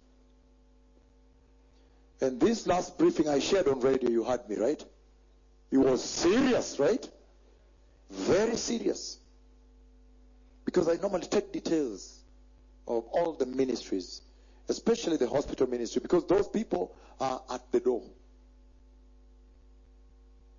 And 2.21 2.39
this 2.39 2.67
last 2.67 2.99
briefing 2.99 3.29
I 3.29 3.39
shared 3.39 3.67
on 3.67 3.81
radio, 3.81 4.11
you 4.11 4.25
heard 4.25 4.49
me, 4.49 4.57
right? 4.57 4.85
It 5.71 5.79
was 5.79 6.05
serious, 6.05 6.79
right? 6.79 7.09
Very 8.11 8.57
serious. 8.57 9.19
Because 10.65 10.89
I 10.89 10.95
normally 10.97 11.27
take 11.27 11.53
details 11.53 12.21
of 12.87 13.05
all 13.13 13.33
the 13.33 13.47
ministries, 13.47 14.21
especially 14.69 15.17
the 15.17 15.29
hospital 15.29 15.67
ministry, 15.67 16.01
because 16.03 16.27
those 16.27 16.49
people 16.49 16.95
are 17.21 17.41
at 17.51 17.63
the 17.73 17.81
door. 17.81 18.03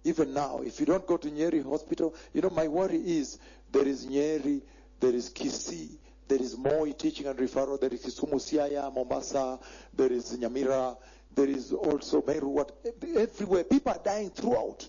Even 0.03 0.34
now, 0.34 0.62
if 0.65 0.79
you 0.79 0.86
don't 0.86 1.05
go 1.05 1.17
to 1.17 1.29
Nyeri 1.29 1.63
Hospital, 1.63 2.15
you 2.34 2.41
know, 2.41 2.50
my 2.50 2.67
worry 2.67 2.98
is 2.98 3.38
there 3.72 3.88
is 3.88 4.05
Nyeri, 4.05 4.62
there 5.00 5.13
is 5.13 5.29
Kisii, 5.29 5.89
there 6.27 6.41
is 6.41 6.58
Moi 6.58 6.91
teaching 6.93 7.27
and 7.27 7.38
referral, 7.38 7.79
there 7.79 7.93
is 7.93 8.03
Kisumu, 8.03 8.36
Siaya, 8.36 8.93
Mombasa, 8.93 9.60
there 9.93 10.12
is 10.12 10.36
Nyamira, 10.38 10.98
there 11.36 11.48
is 11.48 11.72
also 11.72 12.24
Meru, 12.25 12.48
what, 12.48 12.75
everywhere. 13.15 13.63
People 13.63 13.91
are 13.91 14.01
dying 14.03 14.31
throughout. 14.31 14.88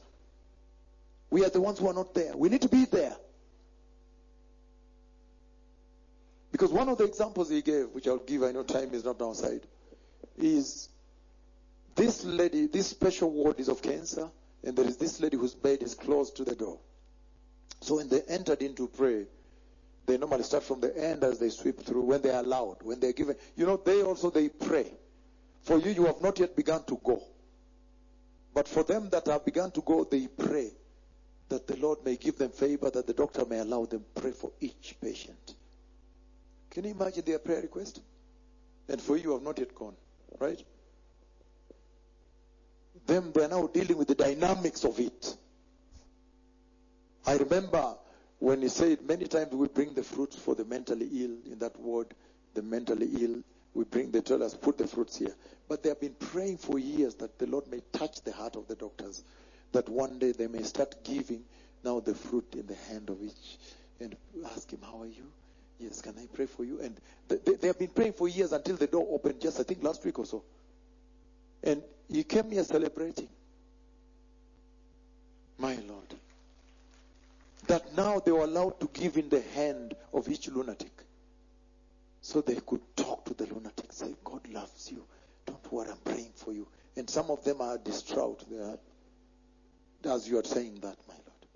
We 1.31 1.45
are 1.45 1.51
the 1.51 1.61
ones 1.61 1.79
who 1.79 1.89
are 1.89 1.95
not 1.95 2.15
there. 2.15 2.37
We 2.37 2.49
need 2.49 2.63
to 2.63 2.69
be 2.69 2.85
there. 2.87 3.17
Because 6.51 6.71
one 6.71 6.89
of 6.89 6.99
the 6.99 7.05
examples 7.05 7.49
he 7.49 7.63
gave, 7.63 7.89
which 7.93 8.07
I'll 8.07 8.19
give, 8.19 8.43
I 8.43 8.53
know 8.53 8.63
time 8.63 8.93
is 8.93 9.05
not 9.05 9.21
on 9.21 9.29
our 9.29 9.35
side, 9.35 9.67
is 10.37 10.89
this 11.95 12.25
lady, 12.25 12.67
this 12.67 12.89
special 12.89 13.31
ward 13.31 13.59
is 13.61 13.69
of 13.69 13.81
cancer, 13.81 14.29
and 14.65 14.77
there 14.77 14.87
is 14.87 14.97
this 14.97 15.21
lady 15.21 15.37
whose 15.37 15.55
bed 15.55 15.83
is 15.83 15.95
close 15.95 16.31
to 16.33 16.45
the 16.45 16.55
door. 16.55 16.79
So 17.81 17.97
when 17.97 18.09
they 18.09 18.23
entered 18.29 18.63
in 18.63 18.75
to 18.77 18.87
pray, 18.87 19.27
they 20.07 20.19
normally 20.19 20.45
start 20.45 20.63
from 20.65 20.81
the 20.81 20.97
end 20.97 21.25
as 21.25 21.39
they 21.39 21.51
sweep 21.51 21.81
through 21.81 22.03
when 22.03 22.23
they 22.23 22.31
are 22.31 22.43
allowed, 22.43 22.79
when 22.83 23.01
they're 23.01 23.13
given. 23.13 23.37
You 23.57 23.67
know, 23.67 23.77
they 23.77 24.03
also, 24.03 24.31
they 24.31 24.49
pray. 24.49 24.93
For 25.63 25.79
you, 25.79 25.91
you 25.91 26.07
have 26.07 26.21
not 26.21 26.39
yet 26.39 26.57
begun 26.57 26.85
to 26.85 27.01
go. 27.05 27.23
But 28.55 28.69
for 28.69 28.83
them 28.83 29.09
that 29.11 29.27
have 29.27 29.45
begun 29.45 29.71
to 29.73 29.81
go, 29.81 30.05
they 30.05 30.27
pray 30.27 30.73
that 31.49 31.67
the 31.67 31.77
Lord 31.77 32.05
may 32.05 32.17
give 32.17 32.37
them 32.39 32.51
favor, 32.51 32.91
that 32.91 33.07
the 33.07 33.13
doctor 33.13 33.45
may 33.45 33.59
allow 33.59 33.85
them 33.87 34.05
pray 34.15 34.33
for 34.33 34.53
each 34.61 34.97
patient. 35.01 35.55
Can 36.71 36.85
you 36.85 36.91
imagine 36.91 37.25
their 37.25 37.39
prayer 37.39 37.63
request? 37.63 38.01
And 38.89 39.01
for 39.01 39.17
you, 39.17 39.25
you 39.25 39.33
have 39.33 39.43
not 39.43 39.59
yet 39.59 39.75
gone, 39.75 39.95
right? 40.39 40.63
Them, 43.07 43.33
they're 43.33 43.49
now 43.49 43.67
dealing 43.67 43.97
with 43.99 44.09
the 44.09 44.15
dynamics 44.15 44.85
of 44.85 44.99
it. 44.99 45.37
I 47.27 47.37
remember 47.37 47.97
when 48.39 48.63
he 48.63 48.69
said 48.69 49.03
many 49.07 49.27
times 49.27 49.53
we 49.53 49.69
bring 49.69 49.95
the 49.95 50.03
fruits 50.03 50.37
for 50.37 50.55
the 50.55 50.65
mentally 50.65 51.09
ill 51.13 51.53
in 51.53 51.59
that 51.61 51.79
word, 51.81 52.09
the 52.55 52.63
mentally 52.63 53.09
ill. 53.21 53.43
We 53.75 53.85
bring, 53.85 54.11
they 54.11 54.21
tell 54.21 54.43
us, 54.43 54.55
put 54.55 54.79
the 54.79 54.87
fruits 54.87 55.17
here. 55.17 55.35
But 55.69 55.83
they 55.83 55.89
have 55.89 56.01
been 56.01 56.15
praying 56.19 56.59
for 56.59 56.79
years 56.79 57.15
that 57.17 57.39
the 57.39 57.47
Lord 57.47 57.67
may 57.69 57.81
touch 57.93 58.21
the 58.23 58.33
heart 58.33 58.57
of 58.57 58.67
the 58.69 58.75
doctors, 58.75 59.25
that 59.73 59.89
one 59.89 60.19
day 60.19 60.33
they 60.33 60.49
may 60.49 60.63
start 60.63 61.03
giving 61.05 61.45
now 61.85 62.01
the 62.01 62.15
fruit 62.15 62.47
in 62.57 62.67
the 62.67 62.75
hand 62.75 63.09
of 63.09 63.23
each 63.23 63.59
and 64.01 64.17
ask 64.55 64.71
him, 64.71 64.81
How 64.83 65.03
are 65.03 65.07
you? 65.07 65.25
Yes, 65.79 66.03
can 66.03 66.15
I 66.19 66.27
pray 66.33 66.47
for 66.47 66.65
you? 66.65 66.81
And 66.81 66.97
they, 67.29 67.55
they 67.55 67.67
have 67.67 67.79
been 67.79 67.89
praying 67.89 68.13
for 68.13 68.29
years 68.29 68.53
until 68.53 68.77
the 68.77 68.87
door 68.87 69.07
opened 69.11 69.41
just, 69.41 69.59
I 69.59 69.63
think, 69.63 69.83
last 69.83 70.05
week 70.05 70.19
or 70.19 70.27
so. 70.27 70.43
And 71.63 71.83
he 72.09 72.25
came 72.25 72.51
here 72.51 72.65
celebrating. 72.65 73.29
My 75.59 75.77
Lord. 75.89 76.15
That 77.69 77.97
now 77.97 78.19
they 78.19 78.33
were 78.33 78.45
allowed 78.45 78.81
to 78.81 78.91
give 78.93 79.17
in 79.17 79.29
the 79.29 79.43
hand 79.55 79.95
of 80.13 80.29
each 80.29 80.49
lunatic. 80.49 80.93
So 82.21 82.41
they 82.41 82.57
could 82.67 82.81
talk 82.97 83.25
to 83.27 83.35
the 83.35 83.47
lunatic, 83.53 83.93
say, 83.93 84.15
God 84.25 84.47
loves 84.49 84.91
you. 84.91 85.05
Don't 85.47 85.73
worry, 85.73 85.91
I'm 85.91 85.97
praying 85.99 86.33
for 86.37 86.53
you. 86.53 86.69
And 86.97 87.09
some 87.09 87.31
of 87.31 87.43
them 87.45 87.61
are 87.61 87.79
distraught. 87.79 88.45
They 88.51 88.59
are, 88.59 88.79
as 90.15 90.29
you 90.29 90.39
are 90.39 90.45
saying 90.45 90.75
that, 90.83 90.97
my 91.09 91.15
Lord. 91.15 91.47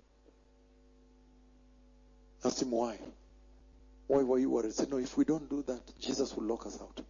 Ask 2.45 2.61
him 2.61 2.71
why. 2.71 2.97
Why 4.07 4.23
were 4.23 4.39
you 4.39 4.49
worried? 4.49 4.73
Say, 4.73 4.85
no, 4.89 4.97
if 4.97 5.17
we 5.17 5.25
don't 5.25 5.49
do 5.49 5.63
that, 5.63 5.81
Jesus 5.99 6.35
will 6.35 6.45
lock 6.45 6.65
us 6.65 6.79
out. 6.81 7.01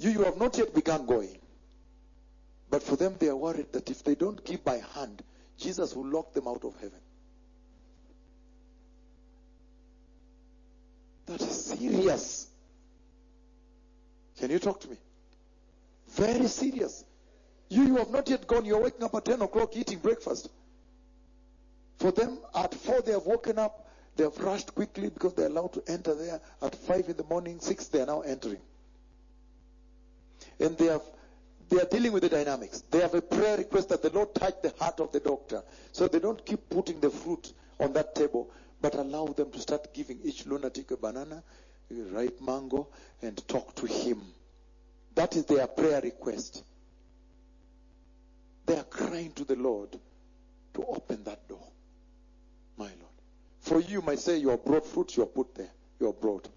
You, 0.00 0.10
you 0.10 0.24
have 0.24 0.38
not 0.38 0.56
yet 0.56 0.74
begun 0.74 1.04
going. 1.04 1.36
But 2.70 2.82
for 2.82 2.96
them, 2.96 3.16
they 3.18 3.28
are 3.28 3.36
worried 3.36 3.70
that 3.72 3.90
if 3.90 4.02
they 4.02 4.14
don't 4.14 4.42
give 4.46 4.64
by 4.64 4.78
hand, 4.94 5.22
Jesus 5.58 5.94
will 5.94 6.06
lock 6.06 6.32
them 6.32 6.48
out 6.48 6.64
of 6.64 6.74
heaven. 6.76 7.00
That 11.26 11.42
is 11.42 11.64
serious. 11.64 12.48
Can 14.38 14.50
you 14.50 14.58
talk 14.58 14.80
to 14.80 14.88
me? 14.88 14.96
Very 16.12 16.46
serious. 16.46 17.04
You, 17.68 17.82
you 17.82 17.96
have 17.96 18.10
not 18.10 18.28
yet 18.30 18.46
gone. 18.46 18.64
You're 18.64 18.80
waking 18.80 19.04
up 19.04 19.14
at 19.14 19.26
10 19.26 19.42
o'clock 19.42 19.76
eating 19.76 19.98
breakfast. 19.98 20.48
For 21.98 22.10
them, 22.10 22.38
at 22.54 22.74
4 22.74 23.02
they 23.02 23.12
have 23.12 23.26
woken 23.26 23.58
up. 23.58 23.86
They 24.16 24.24
have 24.24 24.38
rushed 24.38 24.74
quickly 24.74 25.10
because 25.10 25.34
they're 25.34 25.48
allowed 25.48 25.74
to 25.74 25.82
enter 25.86 26.14
there. 26.14 26.40
At 26.62 26.74
5 26.74 27.10
in 27.10 27.16
the 27.18 27.24
morning, 27.24 27.60
6 27.60 27.88
they 27.88 28.00
are 28.00 28.06
now 28.06 28.22
entering. 28.22 28.60
And 30.60 30.76
they 30.76 30.86
have 30.86 31.02
they 31.70 31.80
are 31.80 31.86
dealing 31.86 32.10
with 32.10 32.24
the 32.24 32.28
dynamics. 32.28 32.82
They 32.90 33.00
have 33.00 33.14
a 33.14 33.22
prayer 33.22 33.56
request 33.56 33.90
that 33.90 34.02
the 34.02 34.10
Lord 34.10 34.34
touch 34.34 34.54
the 34.60 34.74
heart 34.80 34.98
of 34.98 35.12
the 35.12 35.20
doctor. 35.20 35.62
So 35.92 36.08
they 36.08 36.18
don't 36.18 36.44
keep 36.44 36.68
putting 36.68 36.98
the 36.98 37.10
fruit 37.10 37.52
on 37.78 37.92
that 37.92 38.16
table, 38.16 38.50
but 38.80 38.96
allow 38.96 39.26
them 39.26 39.52
to 39.52 39.60
start 39.60 39.94
giving 39.94 40.18
each 40.24 40.46
lunatic 40.46 40.90
a 40.90 40.96
banana, 40.96 41.44
a 41.90 41.94
ripe 42.12 42.40
mango, 42.40 42.88
and 43.22 43.46
talk 43.46 43.76
to 43.76 43.86
him. 43.86 44.20
That 45.14 45.36
is 45.36 45.44
their 45.44 45.68
prayer 45.68 46.00
request. 46.00 46.64
They 48.66 48.76
are 48.76 48.84
crying 48.84 49.32
to 49.34 49.44
the 49.44 49.56
Lord 49.56 49.96
to 50.74 50.84
open 50.84 51.22
that 51.24 51.48
door. 51.48 51.66
My 52.76 52.86
Lord. 52.86 52.96
For 53.60 53.80
you, 53.80 54.02
might 54.02 54.18
say 54.18 54.38
you 54.38 54.50
are 54.50 54.56
brought 54.56 54.86
fruits, 54.86 55.16
you 55.16 55.22
are 55.22 55.26
put 55.26 55.54
there. 55.54 55.70
You 56.00 56.08
are 56.08 56.12
brought. 56.12 56.48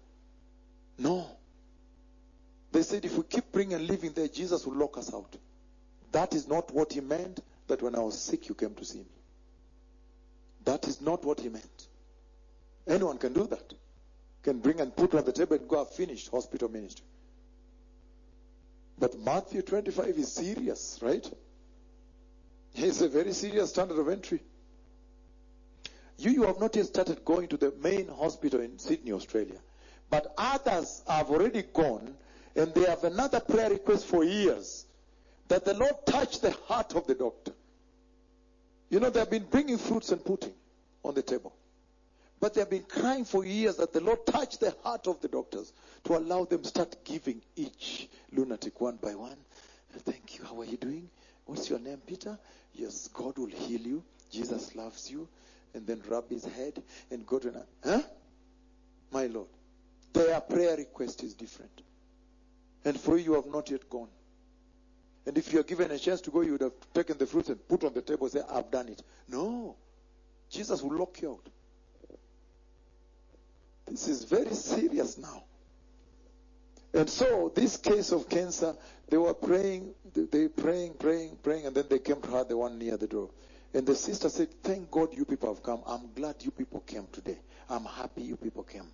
No. 0.98 1.26
They 2.74 2.82
said 2.82 3.04
if 3.04 3.16
we 3.16 3.22
keep 3.22 3.52
bringing 3.52 3.74
and 3.74 3.86
living 3.86 4.10
there, 4.14 4.26
Jesus 4.26 4.66
will 4.66 4.74
lock 4.74 4.98
us 4.98 5.14
out. 5.14 5.36
That 6.10 6.34
is 6.34 6.48
not 6.48 6.74
what 6.74 6.92
he 6.92 7.00
meant 7.00 7.38
that 7.68 7.80
when 7.80 7.94
I 7.94 8.00
was 8.00 8.20
sick, 8.20 8.48
you 8.48 8.56
came 8.56 8.74
to 8.74 8.84
see 8.84 8.98
me. 8.98 9.14
That 10.64 10.88
is 10.88 11.00
not 11.00 11.24
what 11.24 11.38
he 11.38 11.50
meant. 11.50 11.86
Anyone 12.88 13.18
can 13.18 13.32
do 13.32 13.46
that. 13.46 13.74
Can 14.42 14.58
bring 14.58 14.80
and 14.80 14.94
put 14.94 15.14
on 15.14 15.24
the 15.24 15.30
table 15.30 15.54
and 15.54 15.68
go 15.68 15.78
have 15.78 15.90
finished 15.90 16.32
hospital 16.32 16.68
ministry. 16.68 17.06
But 18.98 19.20
Matthew 19.20 19.62
25 19.62 20.18
is 20.18 20.32
serious, 20.32 20.98
right? 21.00 21.24
It's 22.74 23.02
a 23.02 23.08
very 23.08 23.34
serious 23.34 23.70
standard 23.70 24.00
of 24.00 24.08
entry. 24.08 24.40
You, 26.18 26.32
you 26.32 26.42
have 26.42 26.58
not 26.58 26.74
yet 26.74 26.86
started 26.86 27.24
going 27.24 27.46
to 27.48 27.56
the 27.56 27.72
main 27.80 28.08
hospital 28.08 28.60
in 28.60 28.80
Sydney, 28.80 29.12
Australia. 29.12 29.60
But 30.10 30.34
others 30.36 31.04
have 31.06 31.30
already 31.30 31.62
gone 31.62 32.16
and 32.56 32.72
they 32.74 32.84
have 32.84 33.04
another 33.04 33.40
prayer 33.40 33.70
request 33.70 34.06
for 34.06 34.24
years 34.24 34.86
that 35.48 35.64
the 35.64 35.74
Lord 35.74 35.94
touch 36.06 36.40
the 36.40 36.52
heart 36.66 36.94
of 36.94 37.06
the 37.06 37.14
doctor. 37.14 37.52
You 38.90 39.00
know, 39.00 39.10
they 39.10 39.20
have 39.20 39.30
been 39.30 39.46
bringing 39.50 39.78
fruits 39.78 40.12
and 40.12 40.24
putting 40.24 40.52
on 41.02 41.14
the 41.14 41.22
table. 41.22 41.54
But 42.40 42.54
they 42.54 42.60
have 42.60 42.70
been 42.70 42.84
crying 42.84 43.24
for 43.24 43.44
years 43.44 43.76
that 43.76 43.92
the 43.92 44.00
Lord 44.00 44.26
touch 44.26 44.58
the 44.58 44.74
heart 44.82 45.06
of 45.06 45.20
the 45.20 45.28
doctors 45.28 45.72
to 46.04 46.16
allow 46.16 46.44
them 46.44 46.62
start 46.64 46.96
giving 47.04 47.40
each 47.56 48.08
lunatic 48.32 48.80
one 48.80 48.96
by 48.96 49.14
one. 49.14 49.36
Thank 50.00 50.38
you. 50.38 50.44
How 50.44 50.60
are 50.60 50.64
you 50.64 50.76
doing? 50.76 51.08
What's 51.46 51.70
your 51.70 51.78
name, 51.78 52.02
Peter? 52.06 52.38
Yes, 52.74 53.08
God 53.08 53.38
will 53.38 53.46
heal 53.46 53.80
you. 53.80 54.02
Jesus 54.30 54.74
loves 54.74 55.10
you. 55.10 55.28
And 55.74 55.86
then 55.86 56.02
rub 56.08 56.30
his 56.30 56.44
head 56.44 56.82
and 57.10 57.26
go 57.26 57.38
to 57.38 57.48
an. 57.48 57.62
Huh? 57.82 58.02
My 59.10 59.26
Lord. 59.26 59.48
Their 60.12 60.40
prayer 60.40 60.76
request 60.76 61.22
is 61.24 61.34
different. 61.34 61.83
And 62.84 62.98
for 62.98 63.16
you, 63.16 63.24
you 63.24 63.34
have 63.34 63.46
not 63.46 63.70
yet 63.70 63.88
gone. 63.88 64.08
And 65.26 65.38
if 65.38 65.52
you 65.52 65.60
are 65.60 65.64
given 65.64 65.90
a 65.90 65.98
chance 65.98 66.20
to 66.22 66.30
go, 66.30 66.42
you 66.42 66.52
would 66.52 66.60
have 66.60 66.74
taken 66.92 67.16
the 67.16 67.26
fruits 67.26 67.48
and 67.48 67.66
put 67.66 67.82
on 67.84 67.94
the 67.94 68.02
table 68.02 68.26
and 68.26 68.32
say, 68.32 68.42
I've 68.50 68.70
done 68.70 68.88
it. 68.88 69.02
No. 69.28 69.76
Jesus 70.50 70.82
will 70.82 70.98
lock 70.98 71.20
you 71.22 71.32
out. 71.32 71.48
This 73.86 74.08
is 74.08 74.24
very 74.24 74.54
serious 74.54 75.18
now. 75.18 75.44
And 76.92 77.08
so, 77.10 77.50
this 77.54 77.76
case 77.76 78.12
of 78.12 78.28
cancer, 78.28 78.74
they 79.08 79.16
were 79.16 79.34
praying, 79.34 79.94
they 80.14 80.48
praying, 80.48 80.94
praying, 80.94 81.38
praying, 81.42 81.66
and 81.66 81.74
then 81.74 81.86
they 81.90 81.98
came 81.98 82.20
to 82.22 82.30
her, 82.30 82.44
the 82.44 82.56
one 82.56 82.78
near 82.78 82.96
the 82.96 83.08
door. 83.08 83.30
And 83.74 83.84
the 83.84 83.96
sister 83.96 84.28
said, 84.28 84.48
Thank 84.62 84.90
God 84.90 85.08
you 85.12 85.24
people 85.24 85.52
have 85.52 85.62
come. 85.62 85.82
I'm 85.86 86.12
glad 86.14 86.36
you 86.40 86.52
people 86.52 86.80
came 86.80 87.06
today. 87.10 87.38
I'm 87.68 87.84
happy 87.84 88.22
you 88.22 88.36
people 88.36 88.62
came. 88.62 88.86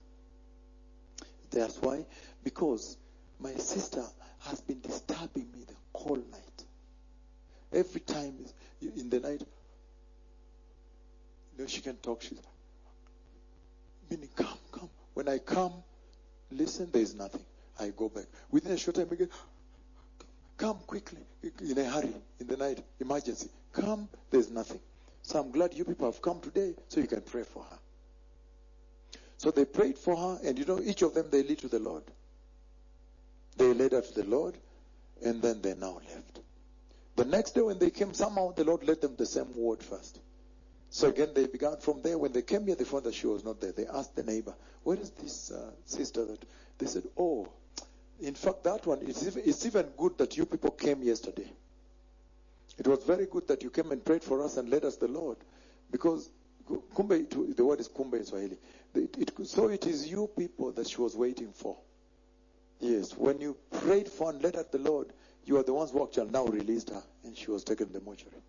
That's 1.51 1.77
why, 1.83 2.07
because 2.43 2.97
my 3.43 3.55
sister 3.55 4.05
has 4.41 4.61
been 4.61 4.81
disturbing 4.81 5.51
me 5.53 5.65
the 5.67 5.75
whole 5.99 6.17
night. 6.17 6.65
Every 7.73 8.01
time 8.01 8.35
in 8.83 9.09
the 9.09 9.21
night, 9.21 9.43
you 11.57 11.59
know, 11.59 11.67
she 11.67 11.81
can 11.81 11.97
talk. 11.97 12.23
She's 12.23 12.39
meaning, 14.11 14.29
come, 14.35 14.59
come. 14.73 14.91
When 15.15 15.29
I 15.29 15.39
come, 15.39 15.73
listen, 16.51 16.89
there 16.91 17.03
is 17.03 17.15
nothing. 17.15 17.45
I 17.79 17.93
go 17.97 18.09
back. 18.09 18.25
Within 18.51 18.73
a 18.73 18.77
short 18.77 18.97
time, 18.97 19.09
again, 19.11 19.29
come 20.57 20.79
quickly, 20.87 21.21
in 21.43 21.79
a 21.79 21.85
hurry, 21.85 22.15
in 22.41 22.47
the 22.47 22.57
night, 22.57 22.83
emergency. 23.01 23.49
Come, 23.73 24.09
there's 24.31 24.51
nothing. 24.51 24.81
So 25.23 25.41
I'm 25.41 25.51
glad 25.51 25.75
you 25.75 25.85
people 25.85 26.11
have 26.11 26.21
come 26.21 26.41
today 26.41 26.75
so 26.89 27.01
you 27.01 27.07
can 27.07 27.23
pray 27.23 27.45
for 27.45 27.63
her. 27.63 27.79
So 29.39 29.51
they 29.51 29.65
prayed 29.65 29.97
for 29.97 30.17
her, 30.17 30.39
and 30.45 30.59
you 30.59 30.65
know, 30.65 30.81
each 30.85 31.03
of 31.03 31.15
them 31.15 31.27
they 31.31 31.43
lead 31.43 31.59
to 31.59 31.69
the 31.69 31.79
Lord. 31.79 32.03
They 33.61 33.75
led 33.75 33.91
to 33.91 34.15
the 34.15 34.25
Lord, 34.25 34.57
and 35.23 35.43
then 35.43 35.61
they 35.61 35.75
now 35.75 36.01
left. 36.09 36.41
The 37.17 37.27
next 37.27 37.55
day 37.55 37.61
when 37.61 37.79
they 37.79 37.91
came, 37.91 38.15
somehow 38.15 38.53
the 38.53 38.65
Lord 38.65 38.85
led 38.85 39.03
them 39.03 39.17
the 39.17 39.27
same 39.27 39.55
word 39.55 39.83
first. 39.83 40.19
So 40.89 41.09
again, 41.09 41.35
they 41.35 41.47
began 41.47 41.77
from 41.77 42.01
there. 42.01 42.17
When 42.17 42.33
they 42.33 42.41
came 42.41 42.65
here, 42.65 42.75
they 42.75 42.85
found 42.85 43.05
that 43.05 43.13
she 43.13 43.27
was 43.27 43.45
not 43.45 43.61
there. 43.61 43.73
They 43.73 43.87
asked 43.87 44.17
the 44.17 44.23
neighbor, 44.23 44.55
"Where 44.83 44.99
is 44.99 45.11
this 45.11 45.51
uh, 45.51 45.73
sister?" 45.85 46.25
That 46.25 46.43
they 46.79 46.87
said, 46.87 47.03
"Oh, 47.19 47.49
in 48.19 48.35
fact, 48.35 48.65
that 48.65 48.87
one. 48.87 49.01
It's 49.03 49.27
even, 49.27 49.43
it's 49.45 49.67
even 49.67 49.89
good 49.95 50.17
that 50.17 50.39
you 50.39 50.47
people 50.47 50.71
came 50.71 51.03
yesterday. 51.03 51.53
It 52.79 52.89
was 52.89 53.05
very 53.05 53.27
good 53.27 53.47
that 53.49 53.63
you 53.63 53.69
came 53.69 53.93
and 53.93 54.03
prayed 54.03 54.25
for 54.25 54.43
us 54.43 54.57
and 54.57 54.71
led 54.71 54.87
us 54.87 54.97
the 54.97 55.09
Lord, 55.09 55.37
because 55.91 56.31
kumbe, 56.95 57.29
the 57.55 57.63
word 57.63 57.81
is 57.81 57.89
kumbe 57.91 58.15
in 58.15 58.25
Swahili. 58.25 58.57
It, 58.95 59.19
it, 59.19 59.47
so 59.47 59.69
it 59.69 59.87
is 59.87 60.11
you 60.11 60.31
people 60.35 60.73
that 60.73 60.89
she 60.89 60.99
was 60.99 61.15
waiting 61.15 61.53
for. 61.53 61.77
Yes, 62.81 63.17
when 63.17 63.41
you 63.41 63.57
prayed 63.71 64.09
for 64.09 64.31
and 64.31 64.43
led 64.43 64.57
at 64.57 64.73
the 64.73 64.79
Lord, 64.79 65.13
you 65.45 65.59
are 65.59 65.63
the 65.63 65.75
ones 65.75 65.91
who 65.91 66.03
actually 66.03 66.31
now 66.31 66.47
released 66.47 66.91
her, 66.91 67.03
and 67.25 67.37
she 67.37 67.51
was 67.51 67.63
taken 67.63 67.87
to 67.89 67.93
the 67.93 68.01
mortuary. 68.01 68.43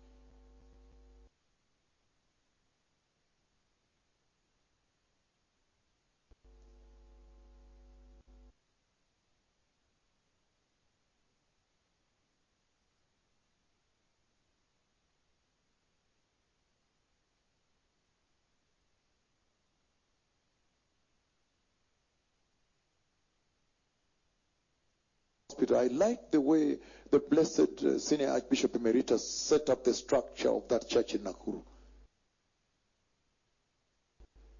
I 25.76 25.86
like 25.88 26.30
the 26.30 26.40
way 26.40 26.78
the 27.10 27.18
blessed 27.18 27.84
uh, 27.84 27.98
senior 27.98 28.30
Archbishop 28.30 28.74
Emeritus 28.76 29.28
set 29.28 29.68
up 29.68 29.84
the 29.84 29.94
structure 29.94 30.50
of 30.50 30.68
that 30.68 30.88
church 30.88 31.14
in 31.14 31.20
Nakuru. 31.20 31.62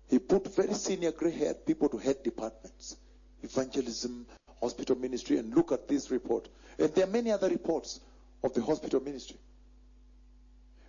He 0.09 0.19
put 0.19 0.55
very 0.55 0.75
senior 0.75 1.13
gray 1.13 1.31
haired 1.31 1.65
people 1.65 1.89
to 1.89 1.97
head 1.97 2.23
departments, 2.23 2.97
evangelism, 3.43 4.27
hospital 4.61 4.97
ministry, 4.97 5.39
and 5.39 5.55
look 5.55 5.73
at 5.73 5.89
this 5.89 6.11
report. 6.11 6.49
And 6.79 6.95
there 6.95 7.05
are 7.05 7.11
many 7.11 7.31
other 7.31 7.49
reports 7.49 8.01
of 8.45 8.53
the 8.53 8.63
hospital 8.63 9.01
ministry. 9.01 9.39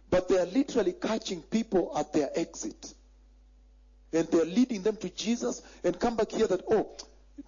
But 0.10 0.28
they 0.28 0.38
are 0.38 0.46
literally 0.46 0.94
catching 0.94 1.42
people 1.42 1.92
at 1.98 2.12
their 2.14 2.30
exit. 2.36 2.94
And 4.12 4.28
they 4.28 4.42
are 4.42 4.46
leading 4.46 4.84
them 4.84 4.98
to 4.98 5.10
Jesus 5.10 5.62
and 5.84 6.00
come 6.00 6.16
back 6.16 6.32
here 6.32 6.46
that, 6.46 6.62
oh, 6.70 6.90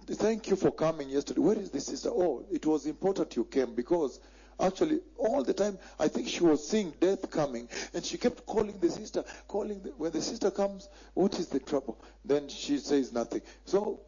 Thank 0.08 0.48
you 0.48 0.56
for 0.56 0.70
coming 0.70 1.08
yesterday. 1.08 1.40
Where 1.40 1.58
is 1.58 1.70
the 1.70 1.80
sister? 1.80 2.10
Oh, 2.10 2.44
it 2.50 2.64
was 2.66 2.86
important 2.86 3.36
you 3.36 3.44
came 3.44 3.74
because 3.74 4.20
actually 4.58 5.00
all 5.18 5.42
the 5.44 5.52
time 5.52 5.78
I 5.98 6.08
think 6.08 6.28
she 6.28 6.42
was 6.42 6.66
seeing 6.66 6.92
death 7.00 7.30
coming 7.30 7.68
and 7.94 8.04
she 8.04 8.16
kept 8.18 8.46
calling 8.46 8.78
the 8.80 8.90
sister, 8.90 9.24
calling 9.48 9.82
the, 9.82 9.90
when 9.90 10.12
the 10.12 10.22
sister 10.22 10.50
comes, 10.50 10.88
what 11.14 11.38
is 11.38 11.48
the 11.48 11.60
trouble? 11.60 12.00
Then 12.24 12.48
she 12.48 12.78
says 12.78 13.12
nothing. 13.12 13.42
So 13.64 14.00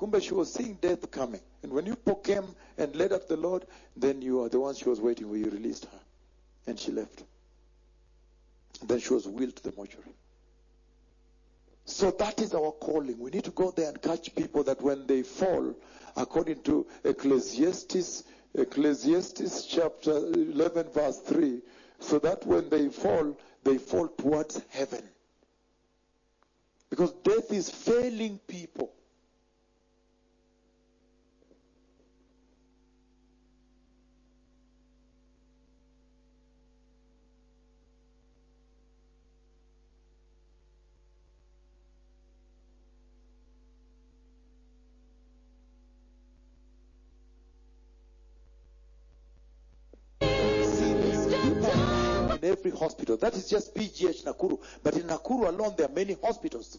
Kumba, 0.00 0.20
she 0.22 0.34
was 0.34 0.52
seeing 0.52 0.74
death 0.80 1.10
coming. 1.10 1.40
And 1.62 1.72
when 1.72 1.86
you 1.86 1.96
came 2.24 2.46
and 2.76 2.94
led 2.96 3.12
up 3.12 3.28
the 3.28 3.36
Lord, 3.36 3.66
then 3.96 4.20
you 4.20 4.42
are 4.42 4.48
the 4.48 4.58
one 4.58 4.74
she 4.74 4.88
was 4.88 5.00
waiting 5.00 5.28
for. 5.28 5.36
You 5.36 5.50
released 5.50 5.84
her. 5.84 6.00
And 6.66 6.78
she 6.78 6.90
left. 6.92 7.22
Then 8.84 8.98
she 8.98 9.14
was 9.14 9.28
wheeled 9.28 9.54
to 9.56 9.62
the 9.62 9.72
mortuary. 9.76 10.08
So 11.84 12.10
that 12.12 12.40
is 12.40 12.54
our 12.54 12.72
calling. 12.72 13.18
We 13.18 13.30
need 13.30 13.44
to 13.44 13.50
go 13.50 13.70
there 13.70 13.88
and 13.88 14.00
catch 14.00 14.34
people 14.34 14.62
that 14.64 14.80
when 14.80 15.06
they 15.06 15.22
fall, 15.22 15.74
according 16.16 16.62
to 16.62 16.86
Ecclesiastes, 17.04 18.24
Ecclesiastes 18.54 19.66
chapter 19.66 20.12
11 20.16 20.90
verse 20.90 21.18
3, 21.20 21.60
so 21.98 22.18
that 22.20 22.46
when 22.46 22.68
they 22.68 22.88
fall, 22.88 23.36
they 23.64 23.78
fall 23.78 24.08
towards 24.08 24.60
heaven. 24.70 25.02
Because 26.90 27.12
death 27.24 27.52
is 27.52 27.70
failing 27.70 28.38
people. 28.46 28.92
Hospital. 52.82 53.16
That 53.16 53.34
is 53.34 53.48
just 53.48 53.74
PGH 53.74 54.24
Nakuru. 54.24 54.58
But 54.82 54.96
in 54.96 55.02
Nakuru 55.04 55.48
alone, 55.48 55.74
there 55.76 55.86
are 55.86 55.92
many 55.92 56.16
hospitals. 56.22 56.78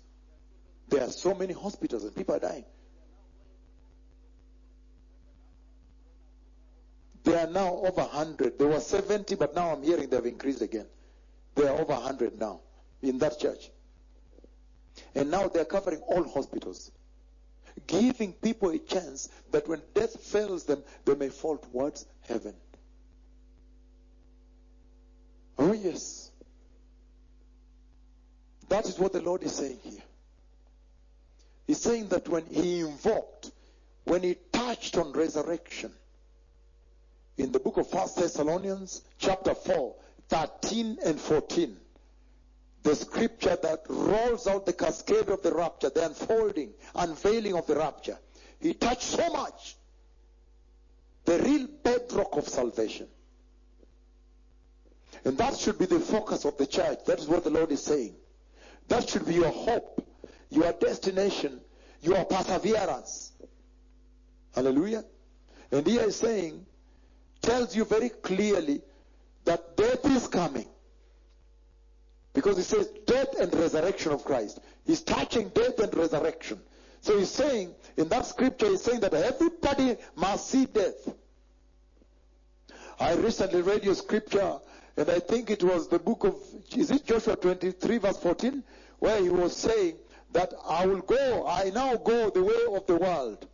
There 0.90 1.02
are 1.02 1.10
so 1.10 1.34
many 1.34 1.54
hospitals 1.54 2.04
and 2.04 2.16
people 2.16 2.36
are 2.36 2.40
dying. 2.40 2.66
There 7.24 7.40
are 7.40 7.50
now 7.50 7.70
over 7.70 8.02
100. 8.02 8.60
There 8.60 8.68
were 8.68 8.80
70, 8.80 9.36
but 9.36 9.56
now 9.56 9.74
I'm 9.74 9.82
hearing 9.84 10.10
they've 10.10 10.26
increased 10.26 10.62
again. 10.62 10.88
There 11.56 11.72
are 11.72 11.80
over 11.80 11.94
100 11.94 12.38
now 12.38 12.60
in 13.02 13.18
that 13.20 13.40
church. 13.40 13.72
And 15.16 15.32
now 15.32 15.48
they're 15.48 15.66
covering 15.66 16.02
all 16.02 16.24
hospitals, 16.28 16.92
giving 17.88 18.34
people 18.34 18.70
a 18.70 18.78
chance 18.78 19.30
that 19.52 19.68
when 19.68 19.82
death 19.94 20.20
fails 20.20 20.66
them, 20.66 20.84
they 21.06 21.16
may 21.16 21.30
fall 21.30 21.58
towards 21.58 22.06
heaven. 22.28 22.54
Oh, 25.58 25.74
yes. 25.74 26.32
That 28.70 28.86
is 28.86 28.98
what 28.98 29.14
the 29.14 29.22
Lord 29.22 29.44
is 29.44 29.56
saying 29.56 29.80
here. 29.84 30.02
He's 31.68 31.82
saying 31.82 32.08
that 32.10 32.28
when 32.28 32.46
he 32.46 32.80
invoked, 32.80 33.52
when 34.06 34.24
he 34.24 34.36
touched 34.52 34.98
on 34.98 35.14
resurrection, 35.14 35.92
in 37.38 37.52
the 37.52 37.60
book 37.60 37.78
of 37.78 37.90
First 37.90 38.18
Thessalonians, 38.18 39.02
chapter 39.18 39.56
4, 39.56 39.96
13 40.30 40.98
and 41.06 41.20
14, 41.20 41.78
the 42.84 42.96
scripture 42.96 43.58
that 43.62 43.86
rolls 43.88 44.46
out 44.46 44.66
the 44.66 44.74
cascade 44.74 45.30
of 45.30 45.42
the 45.42 45.54
rapture, 45.54 45.90
the 45.90 46.06
unfolding, 46.06 46.74
unveiling 46.96 47.56
of 47.56 47.66
the 47.66 47.76
rapture. 47.76 48.18
He 48.60 48.74
touched 48.74 49.04
so 49.04 49.30
much 49.30 49.78
the 51.26 51.40
real 51.40 51.68
bedrock 51.84 52.36
of 52.36 52.48
salvation. 52.48 53.08
And 55.26 55.38
that 55.38 55.58
should 55.58 55.78
be 55.78 55.86
the 55.86 56.00
focus 56.00 56.46
of 56.46 56.58
the 56.58 56.68
church. 56.68 57.00
That 57.06 57.20
is 57.20 57.28
what 57.28 57.44
the 57.44 57.50
Lord 57.50 57.72
is 57.72 57.84
saying. 57.84 58.16
That 58.90 59.10
should 59.10 59.26
be 59.26 59.36
your 59.36 59.50
hope, 59.50 60.06
your 60.50 60.72
destination, 60.74 61.62
your 62.02 62.26
perseverance. 62.26 63.32
Hallelujah. 64.54 65.06
And 65.72 65.88
here 65.88 66.04
is 66.04 66.18
saying, 66.18 66.66
tells 67.42 67.76
you 67.76 67.86
very 67.86 68.10
clearly 68.10 68.82
that 69.46 69.78
death 69.78 70.06
is 70.06 70.28
coming. 70.28 70.68
Because 72.34 72.58
he 72.58 72.64
says 72.64 72.88
death 73.06 73.40
and 73.40 73.54
resurrection 73.54 74.12
of 74.12 74.26
Christ. 74.26 74.60
He's 74.86 75.02
touching 75.02 75.50
death 75.50 75.80
and 75.80 75.96
resurrection. 75.96 76.60
So 77.02 77.18
he's 77.18 77.30
saying, 77.30 77.76
in 77.98 78.08
that 78.10 78.26
scripture, 78.26 78.68
he's 78.68 78.82
saying 78.82 79.02
that 79.02 79.14
everybody 79.14 79.98
must 80.16 80.48
see 80.48 80.66
death. 80.66 81.14
I 83.00 83.14
recently 83.16 83.62
read 83.62 83.84
your 83.84 83.96
scripture, 83.96 84.60
and 84.96 85.10
I 85.10 85.20
think 85.20 85.50
it 85.50 85.64
was 85.64 85.88
the 85.88 86.00
book 86.00 86.24
of, 86.24 86.36
is 86.76 86.92
it 86.92 87.06
Joshua 87.06 87.36
23, 87.36 87.98
verse 87.98 88.18
14, 88.18 88.64
where 89.00 89.22
he 89.22 89.30
was 89.30 89.56
saying 89.56 89.96
that 90.34 90.54
I 90.68 90.86
will 90.86 91.02
go, 91.02 91.48
I 91.48 91.72
now 91.72 91.96
go 91.96 92.30
the 92.30 92.44
way 92.44 92.76
of 92.76 92.86
the 92.86 92.96
world. 92.96 93.48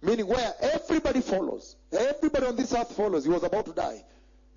Meaning 0.00 0.26
where 0.26 0.54
everybody 0.60 1.20
follows. 1.20 1.76
Everybody 1.90 2.46
on 2.46 2.56
this 2.56 2.74
earth 2.74 2.94
follows. 2.94 3.24
He 3.24 3.30
was 3.30 3.42
about 3.42 3.66
to 3.66 3.72
die. 3.72 4.04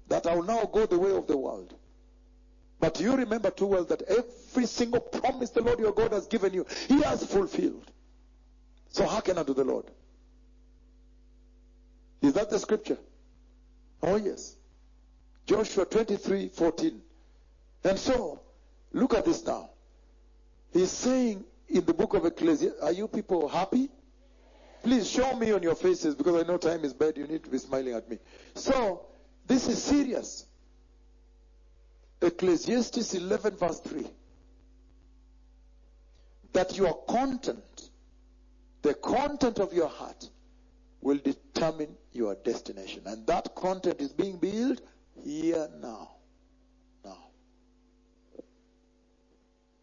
That 0.10 0.28
I 0.28 0.36
will 0.36 0.44
now 0.44 0.66
go 0.66 0.86
the 0.86 1.00
way 1.00 1.12
of 1.16 1.26
the 1.26 1.38
world. 1.38 1.74
But 2.80 3.00
you 3.00 3.16
remember 3.16 3.50
too 3.50 3.66
well 3.66 3.86
that 3.86 4.04
every 4.04 4.66
single 4.66 5.00
promise 5.00 5.50
the 5.50 5.62
Lord 5.62 5.80
your 5.80 5.94
God 5.94 6.12
has 6.12 6.28
given 6.28 6.54
you, 6.54 6.66
He 6.88 7.02
has 7.02 7.26
fulfilled. 7.26 7.92
So 8.90 9.06
hearken 9.06 9.38
unto 9.38 9.54
the 9.54 9.64
Lord. 9.64 9.86
Is 12.22 12.34
that 12.34 12.50
the 12.50 12.60
scripture? 12.60 12.98
Oh, 14.04 14.16
yes. 14.16 14.56
Joshua 15.48 15.86
23 15.86 16.50
14. 16.50 17.02
And 17.86 17.98
so, 17.98 18.42
look 18.92 19.14
at 19.14 19.26
this 19.26 19.46
now. 19.46 19.70
He's 20.74 20.92
saying 20.92 21.46
in 21.70 21.86
the 21.86 21.94
book 21.94 22.14
of 22.14 22.26
Ecclesiastes, 22.26 22.82
are 22.82 22.92
you 22.92 23.08
people 23.08 23.48
happy? 23.48 23.90
Please 24.84 25.10
show 25.10 25.36
me 25.38 25.52
on 25.54 25.64
your 25.64 25.76
faces 25.76 26.16
because 26.16 26.44
I 26.44 26.48
know 26.48 26.58
time 26.58 26.84
is 26.84 26.94
bad. 26.94 27.18
You 27.18 27.28
need 27.28 27.44
to 27.46 27.50
be 27.50 27.58
smiling 27.58 27.94
at 27.94 28.10
me. 28.10 28.20
So, 28.56 29.06
this 29.48 29.68
is 29.70 29.82
serious. 29.82 30.46
Ecclesiastes 32.22 33.14
11, 33.14 33.56
verse 33.56 33.80
3. 33.80 34.06
That 36.54 36.78
your 36.78 36.94
content, 37.08 37.90
the 38.82 38.96
content 38.96 39.60
of 39.60 39.72
your 39.72 39.88
heart, 39.88 40.30
will 41.02 41.18
determine 41.18 41.96
your 42.12 42.36
destination. 42.36 43.04
And 43.06 43.26
that 43.28 43.56
content 43.56 44.02
is 44.02 44.12
being 44.12 44.38
built 44.38 44.82
here 45.24 45.70
now. 45.82 46.12
Now. 47.04 47.18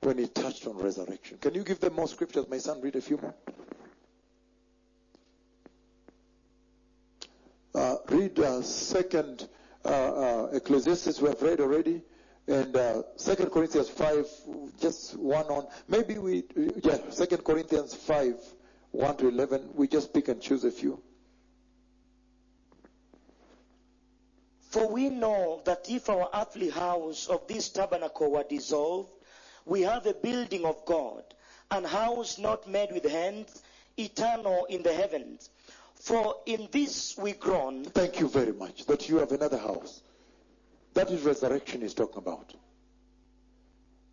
When 0.01 0.19
he 0.19 0.27
touched 0.27 0.67
on 0.67 0.79
resurrection. 0.79 1.39
Can 1.39 1.55
you 1.55 1.63
give 1.65 1.81
them 1.81 1.95
more 1.95 2.09
scriptures? 2.09 2.47
My 2.49 2.59
son, 2.59 2.81
read 2.81 2.97
a 2.97 3.01
few 3.01 3.19
more. 3.19 3.35
Uh, 7.75 7.97
read 8.09 8.39
uh, 8.39 8.63
second 8.63 9.49
uh, 9.85 9.89
uh, 9.89 10.49
Ecclesiastes 10.53 11.21
we 11.21 11.29
have 11.29 11.43
read 11.43 11.61
already, 11.61 12.03
and 12.47 12.77
uh, 12.77 13.03
Second 13.17 13.51
Corinthians 13.51 13.89
five, 13.89 14.27
just 14.81 15.19
one 15.19 15.47
on. 15.47 15.67
Maybe 15.89 16.17
we, 16.19 16.45
yeah, 16.85 16.99
Second 17.11 17.43
Corinthians 17.43 17.93
five, 17.93 18.37
one 18.93 19.17
to 19.17 19.29
eleven. 19.29 19.71
We 19.75 19.89
just 19.89 20.15
pick 20.15 20.29
and 20.29 20.41
choose 20.41 20.63
a 20.65 20.71
few. 20.71 21.03
For 24.75 24.89
we 24.89 25.09
know 25.09 25.61
that 25.67 25.89
if 25.89 26.11
our 26.11 26.29
earthly 26.35 26.69
house 26.69 27.29
of 27.29 27.47
this 27.47 27.69
tabernacle 27.69 28.33
were 28.33 28.43
dissolved, 28.43 29.09
we 29.65 29.83
have 29.83 30.05
a 30.05 30.15
building 30.15 30.65
of 30.65 30.85
God, 30.85 31.23
an 31.71 31.85
house 31.85 32.39
not 32.39 32.69
made 32.69 32.91
with 32.91 33.09
hands, 33.09 33.63
eternal 33.97 34.65
in 34.65 34.83
the 34.83 34.93
heavens. 34.93 35.51
For 35.95 36.35
in 36.47 36.67
this 36.73 37.17
we 37.17 37.35
groan, 37.35 37.85
Thank 37.85 38.19
you 38.19 38.29
very 38.29 38.51
much 38.51 38.85
that 38.87 39.09
you 39.09 39.19
have 39.19 39.31
another 39.31 39.59
house. 39.59 40.03
That 40.95 41.09
is 41.09 41.23
resurrection 41.23 41.83
he's 41.83 41.95
talking 41.95 42.19
about. 42.19 42.53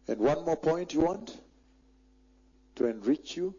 And 0.08 0.20
one 0.20 0.46
more 0.46 0.58
point 0.58 0.94
you 0.94 1.00
want 1.00 1.36
to 2.76 2.86
enrich 2.86 3.36
you. 3.36 3.56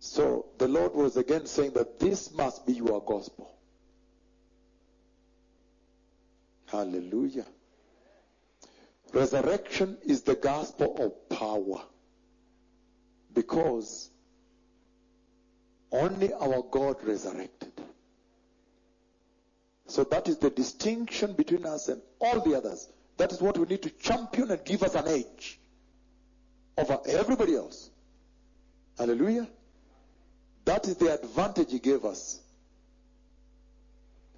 So 0.00 0.46
the 0.58 0.66
Lord 0.66 0.96
was 0.96 1.16
again 1.16 1.46
saying 1.46 1.74
that 1.74 2.00
this 2.00 2.32
must 2.32 2.66
be 2.66 2.72
your 2.72 3.00
gospel. 3.00 3.54
Hallelujah. 6.74 7.46
Resurrection 9.12 9.96
is 10.04 10.22
the 10.22 10.34
gospel 10.34 10.96
of 10.98 11.38
power. 11.38 11.82
Because 13.32 14.10
only 15.92 16.32
our 16.32 16.64
God 16.68 16.96
resurrected. 17.04 17.72
So 19.86 20.02
that 20.02 20.26
is 20.26 20.38
the 20.38 20.50
distinction 20.50 21.34
between 21.34 21.64
us 21.64 21.86
and 21.86 22.02
all 22.20 22.40
the 22.40 22.56
others. 22.56 22.88
That 23.18 23.30
is 23.30 23.40
what 23.40 23.56
we 23.56 23.66
need 23.66 23.82
to 23.82 23.90
champion 23.90 24.50
and 24.50 24.64
give 24.64 24.82
us 24.82 24.96
an 24.96 25.06
edge 25.06 25.60
over 26.76 26.98
everybody 27.06 27.54
else. 27.54 27.88
Hallelujah. 28.98 29.46
That 30.64 30.88
is 30.88 30.96
the 30.96 31.14
advantage 31.14 31.70
he 31.70 31.78
gave 31.78 32.04
us. 32.04 32.40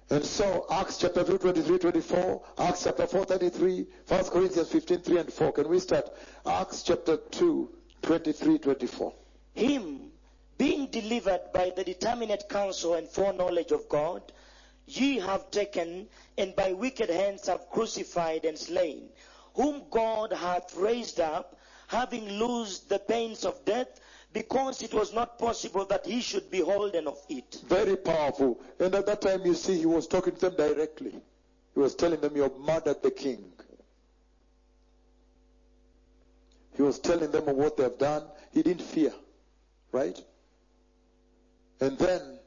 And 0.09 0.23
so, 0.23 0.65
Acts 0.69 0.97
chapter 0.99 1.23
2, 1.25 1.37
23, 1.37 1.79
24, 1.79 2.41
Acts 2.59 2.85
chapter 2.85 3.05
4, 3.05 3.25
33, 3.25 3.87
1 4.07 4.23
Corinthians 4.25 4.69
15, 4.69 4.99
3 4.99 5.17
and 5.17 5.33
4. 5.33 5.51
Can 5.51 5.67
we 5.67 5.79
start? 5.79 6.09
Acts 6.45 6.81
chapter 6.81 7.17
2, 7.17 7.69
23, 8.03 8.57
24. 8.57 9.13
Him, 9.55 10.11
being 10.57 10.87
delivered 10.87 11.41
by 11.53 11.73
the 11.75 11.83
determinate 11.83 12.47
counsel 12.47 12.93
and 12.93 13.09
foreknowledge 13.09 13.73
of 13.73 13.89
God, 13.89 14.21
ye 14.85 15.19
have 15.19 15.51
taken, 15.51 16.07
and 16.37 16.55
by 16.55 16.71
wicked 16.71 17.09
hands 17.09 17.47
have 17.47 17.69
crucified 17.69 18.45
and 18.45 18.57
slain, 18.57 19.09
whom 19.55 19.83
God 19.91 20.31
hath 20.31 20.73
raised 20.77 21.19
up, 21.19 21.57
having 21.87 22.29
loosed 22.29 22.87
the 22.87 22.99
pains 22.99 23.43
of 23.43 23.65
death, 23.65 23.99
because 24.37 24.83
it 24.83 24.93
was 24.93 25.13
not 25.15 25.39
possible 25.39 25.83
that 25.85 26.05
he 26.05 26.21
should 26.21 26.51
be 26.51 26.59
holden 26.59 27.07
of 27.07 27.17
it. 27.27 27.59
Very 27.67 27.95
powerful. 27.97 28.59
And 28.79 28.93
at 28.93 29.07
that 29.07 29.21
time, 29.21 29.43
you 29.43 29.55
see, 29.55 29.79
he 29.79 29.87
was 29.87 30.05
talking 30.05 30.35
to 30.35 30.49
them 30.49 30.55
directly. 30.55 31.11
He 31.73 31.79
was 31.79 31.95
telling 31.95 32.19
them, 32.21 32.35
You 32.35 32.43
have 32.43 32.57
murdered 32.59 33.01
the 33.01 33.09
king. 33.09 33.43
He 36.75 36.83
was 36.83 36.99
telling 36.99 37.31
them 37.31 37.47
of 37.47 37.55
what 37.55 37.77
they 37.77 37.83
have 37.83 37.97
done. 37.97 38.23
He 38.53 38.61
didn't 38.61 38.83
fear. 38.83 39.13
Right? 39.91 40.21
And 41.81 41.97
then, 41.97 42.37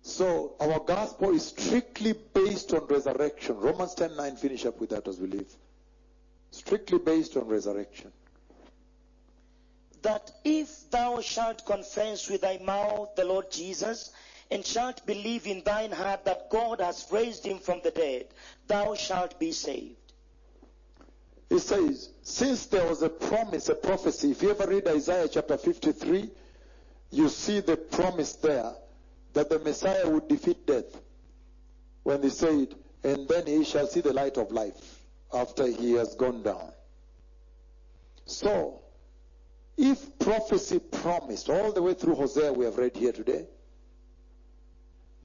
so 0.00 0.54
our 0.60 0.80
gospel 0.80 1.34
is 1.34 1.46
strictly 1.48 2.14
based 2.32 2.72
on 2.72 2.86
resurrection. 2.86 3.58
Romans 3.58 3.94
10 3.94 4.16
9, 4.16 4.36
finish 4.36 4.64
up 4.64 4.80
with 4.80 4.90
that 4.90 5.06
as 5.06 5.20
we 5.20 5.26
leave. 5.26 5.52
Strictly 6.50 6.98
based 6.98 7.36
on 7.36 7.46
resurrection. 7.48 8.12
That 10.02 10.30
if 10.44 10.90
thou 10.90 11.20
shalt 11.20 11.64
confess 11.64 12.28
with 12.28 12.42
thy 12.42 12.58
mouth 12.58 13.14
the 13.14 13.24
Lord 13.24 13.50
Jesus, 13.50 14.12
and 14.50 14.66
shalt 14.66 15.04
believe 15.06 15.46
in 15.46 15.62
thine 15.64 15.90
heart 15.90 16.26
that 16.26 16.50
God 16.50 16.80
has 16.80 17.06
raised 17.10 17.46
him 17.46 17.58
from 17.58 17.80
the 17.82 17.90
dead, 17.90 18.26
thou 18.66 18.94
shalt 18.94 19.38
be 19.38 19.50
saved. 19.50 19.96
He 21.48 21.58
says, 21.58 22.10
since 22.22 22.66
there 22.66 22.86
was 22.86 23.02
a 23.02 23.08
promise, 23.08 23.70
a 23.70 23.74
prophecy, 23.74 24.30
if 24.32 24.42
you 24.42 24.50
ever 24.50 24.66
read 24.66 24.86
Isaiah 24.86 25.28
chapter 25.28 25.56
53, 25.56 26.30
you 27.10 27.28
see 27.28 27.60
the 27.60 27.76
promise 27.76 28.34
there 28.34 28.72
that 29.32 29.48
the 29.48 29.58
Messiah 29.58 30.08
would 30.08 30.28
defeat 30.28 30.66
death. 30.66 31.00
When 32.02 32.22
he 32.22 32.28
said, 32.28 32.74
and 33.04 33.26
then 33.28 33.46
he 33.46 33.64
shall 33.64 33.86
see 33.86 34.00
the 34.00 34.12
light 34.12 34.36
of 34.36 34.52
life 34.52 35.00
after 35.32 35.66
he 35.66 35.92
has 35.92 36.14
gone 36.14 36.42
down. 36.42 36.72
So, 38.26 38.81
if 39.76 40.18
prophecy 40.18 40.78
promised, 40.78 41.48
all 41.48 41.72
the 41.72 41.82
way 41.82 41.94
through 41.94 42.14
Hosea 42.14 42.52
we 42.52 42.64
have 42.64 42.76
read 42.76 42.96
here 42.96 43.12
today, 43.12 43.46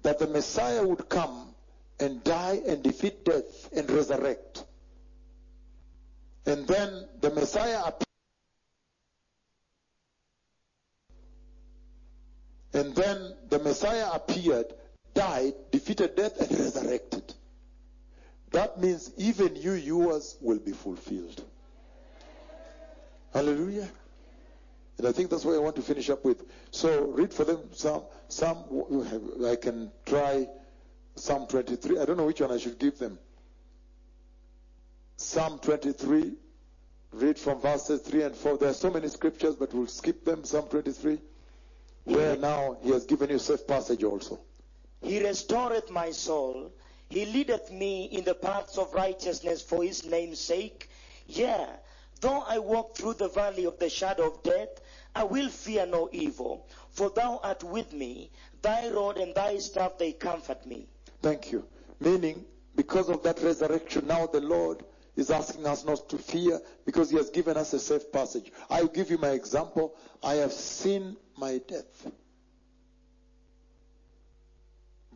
that 0.03 0.19
the 0.19 0.27
Messiah 0.27 0.85
would 0.85 1.09
come 1.09 1.53
and 1.99 2.23
die 2.23 2.61
and 2.67 2.83
defeat 2.83 3.25
death 3.25 3.69
and 3.75 3.89
resurrect, 3.89 4.63
and 6.45 6.67
then 6.67 7.07
the 7.21 7.29
Messiah 7.31 7.79
appeared. 7.79 8.03
And 12.73 12.93
then 12.95 13.33
the 13.49 13.59
Messiah 13.59 14.09
appeared, 14.13 14.67
died, 15.13 15.53
defeated 15.71 16.15
death, 16.15 16.39
and 16.39 16.59
resurrected. 16.59 17.33
That 18.51 18.79
means 18.79 19.11
even 19.17 19.55
you, 19.55 19.73
yours, 19.73 20.37
will 20.41 20.59
be 20.59 20.73
fulfilled. 20.73 21.43
Hallelujah. 23.33 23.89
And 24.97 25.07
I 25.07 25.11
think 25.11 25.29
that's 25.29 25.45
what 25.45 25.55
I 25.55 25.59
want 25.59 25.75
to 25.75 25.81
finish 25.81 26.09
up 26.09 26.25
with. 26.25 26.43
So 26.71 27.05
read 27.05 27.33
for 27.33 27.43
them 27.43 27.59
some, 27.71 28.03
some, 28.29 28.57
I 29.45 29.55
can 29.55 29.91
try 30.05 30.47
Psalm 31.15 31.47
23. 31.47 31.99
I 31.99 32.05
don't 32.05 32.17
know 32.17 32.25
which 32.25 32.41
one 32.41 32.51
I 32.51 32.57
should 32.57 32.79
give 32.79 32.97
them. 32.97 33.19
Psalm 35.17 35.59
23. 35.59 36.33
Read 37.13 37.39
from 37.39 37.61
verses 37.61 38.01
3 38.01 38.23
and 38.23 38.35
4. 38.35 38.57
There 38.57 38.69
are 38.69 38.73
so 38.73 38.91
many 38.91 39.07
scriptures, 39.07 39.55
but 39.55 39.73
we'll 39.73 39.87
skip 39.87 40.25
them. 40.25 40.43
Psalm 40.43 40.67
23. 40.67 41.19
Where 42.05 42.35
now 42.35 42.77
he 42.81 42.91
has 42.91 43.05
given 43.05 43.29
you 43.29 43.39
safe 43.39 43.67
passage 43.67 44.03
also. 44.03 44.39
He 45.01 45.23
restoreth 45.23 45.91
my 45.91 46.11
soul. 46.11 46.71
He 47.09 47.25
leadeth 47.25 47.71
me 47.71 48.05
in 48.05 48.23
the 48.23 48.33
paths 48.33 48.77
of 48.77 48.93
righteousness 48.93 49.61
for 49.61 49.83
his 49.83 50.05
name's 50.05 50.39
sake. 50.39 50.89
Yea, 51.27 51.67
though 52.17 52.43
I 52.47 52.59
walk 52.59 52.95
through 52.95 53.15
the 53.15 53.29
valley 53.29 53.65
of 53.65 53.79
the 53.79 53.89
shadow 53.89 54.27
of 54.27 54.43
death, 54.43 54.81
I 55.15 55.23
will 55.23 55.49
fear 55.49 55.85
no 55.85 56.09
evil, 56.11 56.67
for 56.91 57.09
thou 57.09 57.39
art 57.43 57.63
with 57.63 57.93
me. 57.93 58.31
Thy 58.61 58.89
rod 58.89 59.17
and 59.17 59.33
thy 59.33 59.57
staff, 59.57 59.97
they 59.97 60.13
comfort 60.13 60.65
me. 60.65 60.87
Thank 61.21 61.51
you. 61.51 61.65
Meaning, 61.99 62.45
because 62.75 63.09
of 63.09 63.23
that 63.23 63.41
resurrection, 63.41 64.07
now 64.07 64.27
the 64.27 64.41
Lord 64.41 64.83
is 65.15 65.31
asking 65.31 65.65
us 65.65 65.83
not 65.83 66.07
to 66.09 66.17
fear 66.17 66.61
because 66.85 67.09
He 67.09 67.17
has 67.17 67.29
given 67.29 67.57
us 67.57 67.73
a 67.73 67.79
safe 67.79 68.11
passage. 68.11 68.51
I'll 68.69 68.87
give 68.87 69.09
you 69.09 69.17
my 69.17 69.29
example. 69.31 69.95
I 70.23 70.35
have 70.35 70.53
seen 70.53 71.17
my 71.35 71.59
death. 71.67 72.11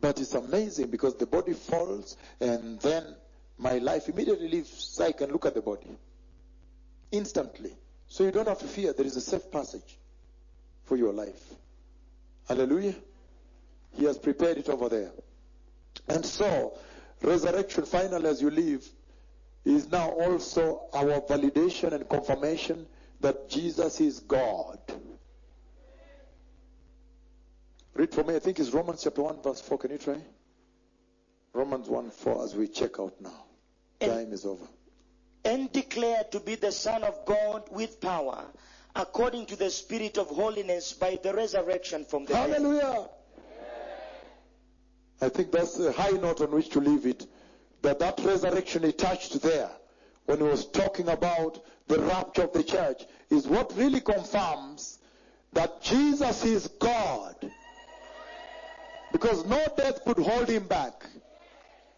But 0.00 0.20
it's 0.20 0.34
amazing 0.34 0.88
because 0.88 1.14
the 1.14 1.26
body 1.26 1.52
falls 1.52 2.16
and 2.40 2.80
then 2.80 3.14
my 3.56 3.78
life 3.78 4.08
immediately 4.08 4.48
leaves 4.48 4.70
so 4.70 5.04
I 5.04 5.12
can 5.12 5.30
look 5.30 5.46
at 5.46 5.54
the 5.54 5.62
body 5.62 5.96
instantly. 7.12 7.76
So 8.08 8.24
you 8.24 8.30
don't 8.30 8.48
have 8.48 8.58
to 8.58 8.66
fear. 8.66 8.92
There 8.92 9.06
is 9.06 9.16
a 9.16 9.20
safe 9.20 9.50
passage 9.50 9.98
for 10.84 10.96
your 10.96 11.12
life. 11.12 11.54
Hallelujah. 12.48 12.94
He 13.92 14.04
has 14.04 14.18
prepared 14.18 14.58
it 14.58 14.68
over 14.68 14.88
there. 14.88 15.12
And 16.08 16.24
so, 16.24 16.76
resurrection, 17.22 17.84
final 17.84 18.26
as 18.26 18.42
you 18.42 18.50
leave, 18.50 18.86
is 19.64 19.90
now 19.90 20.10
also 20.10 20.88
our 20.92 21.20
validation 21.20 21.92
and 21.92 22.08
confirmation 22.08 22.86
that 23.20 23.48
Jesus 23.48 24.00
is 24.00 24.20
God. 24.20 24.78
Read 27.94 28.12
for 28.12 28.24
me, 28.24 28.34
I 28.34 28.38
think 28.38 28.58
it's 28.58 28.70
Romans 28.70 29.02
chapter 29.04 29.22
1, 29.22 29.42
verse 29.42 29.60
4. 29.60 29.78
Can 29.78 29.90
you 29.92 29.98
try? 29.98 30.16
Romans 31.52 31.88
1 31.88 32.10
4 32.10 32.44
as 32.44 32.54
we 32.54 32.66
check 32.66 32.98
out 32.98 33.14
now. 33.20 33.44
And- 34.00 34.10
Time 34.10 34.32
is 34.32 34.44
over. 34.44 34.66
And 35.44 35.72
declared 35.72 36.30
to 36.32 36.40
be 36.40 36.54
the 36.54 36.72
Son 36.72 37.02
of 37.02 37.24
God 37.26 37.64
with 37.70 38.00
power, 38.00 38.44
according 38.94 39.46
to 39.46 39.56
the 39.56 39.70
Spirit 39.70 40.18
of 40.18 40.28
holiness 40.28 40.92
by 40.92 41.18
the 41.22 41.34
resurrection 41.34 42.04
from 42.04 42.24
the 42.24 42.34
dead. 42.34 42.50
Hallelujah. 42.50 43.08
I 45.20 45.28
think 45.28 45.52
that's 45.52 45.78
a 45.78 45.92
high 45.92 46.10
note 46.10 46.40
on 46.40 46.50
which 46.50 46.70
to 46.70 46.80
leave 46.80 47.06
it. 47.06 47.26
That 47.82 47.98
that 47.98 48.20
resurrection 48.20 48.82
he 48.84 48.92
touched 48.92 49.40
there 49.42 49.70
when 50.26 50.38
he 50.38 50.44
was 50.44 50.66
talking 50.66 51.08
about 51.08 51.64
the 51.88 52.00
rapture 52.00 52.42
of 52.42 52.52
the 52.52 52.62
church 52.62 53.02
is 53.30 53.46
what 53.46 53.76
really 53.76 54.00
confirms 54.00 54.98
that 55.52 55.82
Jesus 55.82 56.44
is 56.44 56.68
God. 56.68 57.34
Because 59.12 59.44
no 59.46 59.64
death 59.76 60.04
could 60.04 60.18
hold 60.18 60.48
him 60.48 60.66
back. 60.66 61.04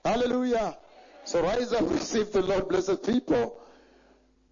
Hallelujah. 0.04 0.76
So 1.24 1.42
rise 1.42 1.72
up, 1.72 1.90
receive 1.90 2.32
the 2.32 2.42
Lord, 2.42 2.68
blessed 2.68 3.02
people. 3.04 3.60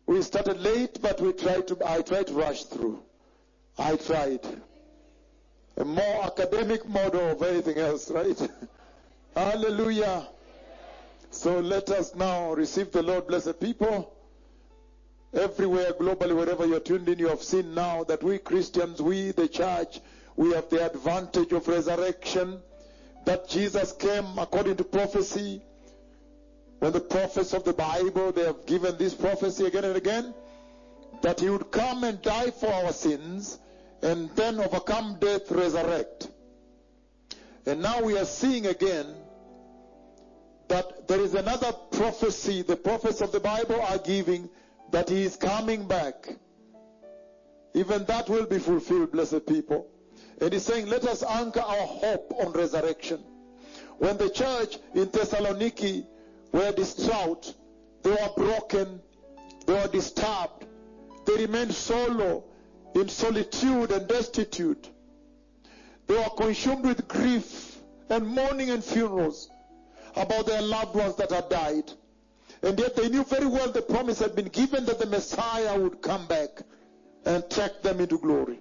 We 0.07 0.23
started 0.23 0.61
late, 0.61 1.01
but 1.01 1.21
we 1.21 1.33
tried 1.33 1.69
to, 1.69 1.79
I 1.87 2.03
tried 2.03 2.27
to 2.29 2.35
rush 2.35 2.65
through. 2.65 3.03
I 3.79 3.97
tried 3.97 4.41
a 5.77 5.85
more 5.85 6.25
academic 6.25 6.87
model 6.89 7.31
of 7.31 7.43
anything 7.43 7.79
else, 7.79 8.11
right? 8.11 8.51
Hallelujah. 9.35 10.29
So 11.31 11.61
let 11.61 11.89
us 11.91 12.15
now 12.15 12.53
receive 12.53 12.93
the 12.93 13.03
Lord, 13.03 13.27
blessed 13.27 13.59
people. 13.59 14.15
Everywhere, 15.33 15.93
globally, 15.93 16.37
wherever 16.37 16.67
you're 16.67 16.81
tuned 16.81 17.09
in, 17.09 17.19
you 17.19 17.29
have 17.29 17.43
seen 17.43 17.75
now 17.75 18.05
that 18.05 18.23
we 18.23 18.37
Christians, 18.39 19.01
we, 19.01 19.31
the 19.31 19.49
church, 19.49 20.01
we 20.37 20.53
have 20.53 20.69
the 20.69 20.85
advantage 20.85 21.53
of 21.53 21.67
resurrection. 21.69 22.61
That 23.25 23.49
Jesus 23.49 23.93
came 23.93 24.39
according 24.39 24.77
to 24.77 24.85
prophecy. 24.85 25.63
When 26.83 26.93
the 26.93 26.99
prophets 26.99 27.53
of 27.53 27.63
the 27.63 27.73
Bible, 27.73 28.33
they 28.33 28.43
have 28.43 28.67
given 28.67 28.99
this 28.99 29.15
prophecy 29.15 29.67
again 29.67 29.85
and 29.85 29.95
again, 29.95 30.35
that 31.21 31.39
he 31.39 31.49
would 31.49 31.71
come 31.71 32.03
and 32.03 32.21
die 32.21 32.51
for 32.51 32.73
our 32.73 32.93
sins 32.93 33.61
and 34.03 34.29
then 34.31 34.59
overcome 34.59 35.17
death, 35.21 35.49
resurrect. 35.53 36.29
And 37.67 37.83
now 37.83 38.03
we 38.03 38.19
are 38.19 38.25
seeing 38.25 38.67
again 38.67 39.15
that 40.67 41.07
there 41.07 41.21
is 41.21 41.35
another 41.35 41.71
prophecy 41.93 42.63
the 42.63 42.75
prophets 42.75 43.21
of 43.21 43.31
the 43.31 43.39
Bible 43.39 43.81
are 43.81 43.99
giving 43.99 44.51
that 44.91 45.09
he 45.09 45.23
is 45.23 45.37
coming 45.37 45.87
back. 45.87 46.31
Even 47.75 48.05
that 48.07 48.29
will 48.29 48.47
be 48.47 48.59
fulfilled, 48.59 49.13
blessed 49.13 49.47
people. 49.47 49.87
And 50.41 50.53
he's 50.53 50.65
saying, 50.65 50.89
let 50.89 51.05
us 51.05 51.23
anchor 51.23 51.61
our 51.61 51.87
hope 51.87 52.35
on 52.45 52.51
resurrection. 52.51 53.23
When 53.99 54.17
the 54.17 54.31
church 54.31 54.79
in 54.95 55.07
Thessaloniki 55.07 56.07
were 56.59 56.73
distraught, 56.73 57.55
they 58.03 58.11
were 58.11 58.31
broken, 58.37 59.01
they 59.67 59.73
were 59.73 59.89
disturbed, 59.89 60.67
they 61.27 61.37
remained 61.37 61.75
solo, 61.75 62.45
in 62.95 63.09
solitude 63.09 63.91
and 63.91 64.07
destitute. 64.07 64.91
They 66.07 66.15
were 66.15 66.31
consumed 66.37 66.85
with 66.85 67.09
grief 67.09 67.79
and 68.11 68.27
mourning 68.27 68.71
and 68.71 68.85
funerals 68.85 69.49
about 70.17 70.47
their 70.47 70.63
loved 70.63 70.95
ones 70.95 71.17
that 71.17 71.31
had 71.31 71.49
died. 71.49 71.91
And 72.63 72.79
yet 72.79 72.95
they 72.95 73.09
knew 73.09 73.25
very 73.25 73.47
well 73.47 73.73
the 73.73 73.83
promise 73.83 74.19
had 74.19 74.37
been 74.37 74.49
given 74.49 74.85
that 74.85 74.99
the 74.99 75.07
Messiah 75.07 75.79
would 75.79 76.03
come 76.03 76.27
back 76.27 76.63
and 77.25 77.49
take 77.49 77.83
them 77.83 78.01
into 78.01 78.19
glory. 78.19 78.61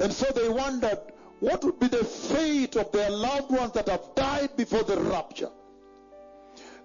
And 0.00 0.12
so 0.12 0.26
they 0.32 0.48
wondered 0.48 0.98
what 1.40 1.62
would 1.64 1.78
be 1.78 1.88
the 1.88 2.04
fate 2.04 2.76
of 2.76 2.90
their 2.90 3.10
loved 3.10 3.50
ones 3.50 3.72
that 3.72 3.88
have 3.88 4.14
died 4.16 4.56
before 4.56 4.82
the 4.82 4.98
rapture. 4.98 5.50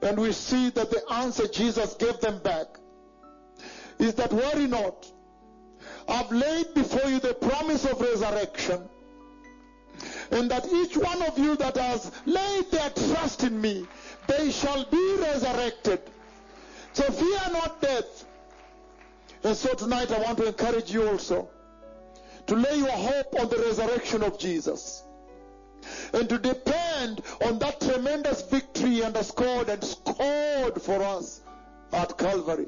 And 0.01 0.19
we 0.19 0.31
see 0.31 0.69
that 0.71 0.89
the 0.89 1.03
answer 1.12 1.47
Jesus 1.47 1.93
gave 1.95 2.19
them 2.19 2.39
back 2.39 2.67
is 3.97 4.13
that 4.15 4.31
worry 4.31 4.67
not. 4.67 5.12
I've 6.07 6.31
laid 6.31 6.73
before 6.73 7.09
you 7.09 7.19
the 7.19 7.33
promise 7.33 7.85
of 7.85 7.99
resurrection. 7.99 8.81
And 10.31 10.49
that 10.51 10.65
each 10.71 10.95
one 10.95 11.21
of 11.23 11.38
you 11.38 11.55
that 11.57 11.75
has 11.75 12.12
laid 12.25 12.71
their 12.71 12.89
trust 12.91 13.43
in 13.43 13.59
me, 13.59 13.85
they 14.27 14.51
shall 14.51 14.85
be 14.85 15.17
resurrected. 15.19 16.01
So 16.93 17.03
fear 17.03 17.39
not 17.51 17.81
death. 17.81 18.25
And 19.43 19.55
so 19.55 19.73
tonight 19.73 20.12
I 20.12 20.19
want 20.19 20.38
to 20.38 20.47
encourage 20.47 20.91
you 20.91 21.07
also 21.07 21.49
to 22.47 22.55
lay 22.55 22.77
your 22.77 22.91
hope 22.91 23.39
on 23.39 23.49
the 23.49 23.57
resurrection 23.57 24.23
of 24.23 24.39
Jesus 24.39 25.03
and 26.13 26.27
to 26.29 26.38
depend 26.38 26.88
on 26.99 27.59
that 27.59 27.79
tremendous 27.79 28.41
victory 28.41 29.03
underscored 29.03 29.69
and 29.69 29.83
scored 29.83 30.81
for 30.81 31.01
us 31.01 31.41
at 31.93 32.17
Calvary. 32.17 32.67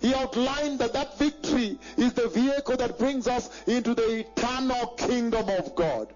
He 0.00 0.14
outlined 0.14 0.78
that 0.78 0.94
that 0.94 1.18
victory 1.18 1.78
is 1.98 2.14
the 2.14 2.28
vehicle 2.28 2.76
that 2.78 2.98
brings 2.98 3.28
us 3.28 3.50
into 3.66 3.94
the 3.94 4.20
eternal 4.20 4.86
kingdom 4.96 5.48
of 5.50 5.74
God. 5.74 6.08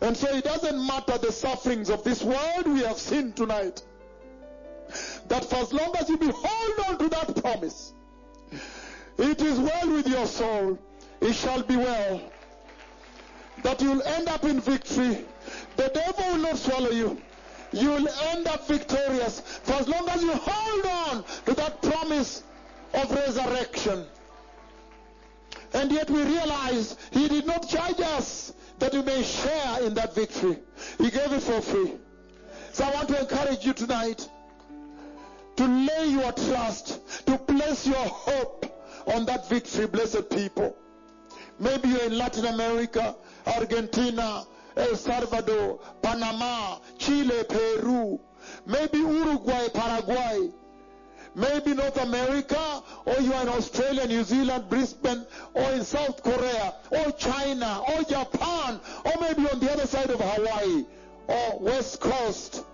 And 0.00 0.16
so 0.16 0.28
it 0.34 0.44
doesn't 0.44 0.86
matter 0.86 1.18
the 1.18 1.32
sufferings 1.32 1.90
of 1.90 2.04
this 2.04 2.22
world 2.22 2.66
we 2.66 2.80
have 2.80 2.98
seen 2.98 3.32
tonight. 3.32 3.82
That 5.28 5.44
for 5.44 5.56
as 5.56 5.72
long 5.72 5.94
as 5.98 6.08
you 6.08 6.18
hold 6.20 6.88
on 6.88 6.98
to 6.98 7.08
that 7.08 7.42
promise, 7.42 7.92
it 9.18 9.40
is 9.40 9.58
well 9.58 9.90
with 9.90 10.08
your 10.08 10.26
soul. 10.26 10.78
It 11.20 11.34
shall 11.34 11.62
be 11.62 11.76
well. 11.76 12.20
That 13.62 13.80
you'll 13.80 14.02
end 14.02 14.28
up 14.28 14.44
in 14.44 14.60
victory. 14.60 15.24
The 15.76 15.90
devil 15.94 16.32
will 16.32 16.38
not 16.38 16.56
swallow 16.56 16.90
you. 16.90 17.20
You 17.72 17.90
will 17.90 18.08
end 18.08 18.46
up 18.48 18.66
victorious. 18.66 19.40
For 19.40 19.74
as 19.74 19.88
long 19.88 20.08
as 20.08 20.22
you 20.22 20.32
hold 20.32 20.86
on 20.86 21.24
to 21.46 21.54
that 21.54 21.80
promise 21.82 22.42
of 22.94 23.10
resurrection. 23.10 24.04
And 25.74 25.90
yet 25.90 26.10
we 26.10 26.22
realize 26.22 26.96
he 27.12 27.28
did 27.28 27.46
not 27.46 27.68
charge 27.68 28.00
us 28.00 28.52
that 28.78 28.92
we 28.92 29.02
may 29.02 29.22
share 29.22 29.82
in 29.82 29.94
that 29.94 30.14
victory. 30.14 30.58
He 30.98 31.10
gave 31.10 31.32
it 31.32 31.40
for 31.40 31.60
free. 31.60 31.92
So 32.72 32.84
I 32.84 32.90
want 32.94 33.08
to 33.08 33.20
encourage 33.20 33.64
you 33.64 33.72
tonight 33.72 34.28
to 35.56 35.66
lay 35.66 36.08
your 36.08 36.32
trust, 36.32 37.26
to 37.26 37.38
place 37.38 37.86
your 37.86 37.96
hope 37.96 38.66
on 39.14 39.24
that 39.26 39.48
victory, 39.48 39.86
blessed 39.86 40.30
people. 40.30 40.76
Maybe 41.58 41.90
you're 41.90 42.04
in 42.04 42.18
Latin 42.18 42.46
America, 42.46 43.14
Argentina, 43.46 44.44
El 44.76 44.96
Salvador, 44.96 45.80
Panama, 46.02 46.78
Chile, 46.98 47.44
Peru, 47.44 48.18
maybe 48.66 48.98
Uruguay, 48.98 49.68
Paraguay, 49.68 50.50
maybe 51.34 51.74
North 51.74 51.96
America, 51.98 52.82
or 53.04 53.14
you 53.20 53.32
are 53.32 53.42
in 53.42 53.48
Australia, 53.48 54.06
New 54.06 54.22
Zealand, 54.24 54.68
Brisbane, 54.68 55.26
or 55.54 55.70
in 55.72 55.84
South 55.84 56.22
Korea, 56.22 56.74
or 56.90 57.12
China, 57.12 57.82
or 57.88 58.02
Japan, 58.04 58.80
or 59.04 59.12
maybe 59.20 59.48
on 59.48 59.60
the 59.60 59.70
other 59.72 59.86
side 59.86 60.10
of 60.10 60.20
Hawaii, 60.20 60.84
or 61.28 61.58
West 61.60 62.00
Coast, 62.00 62.64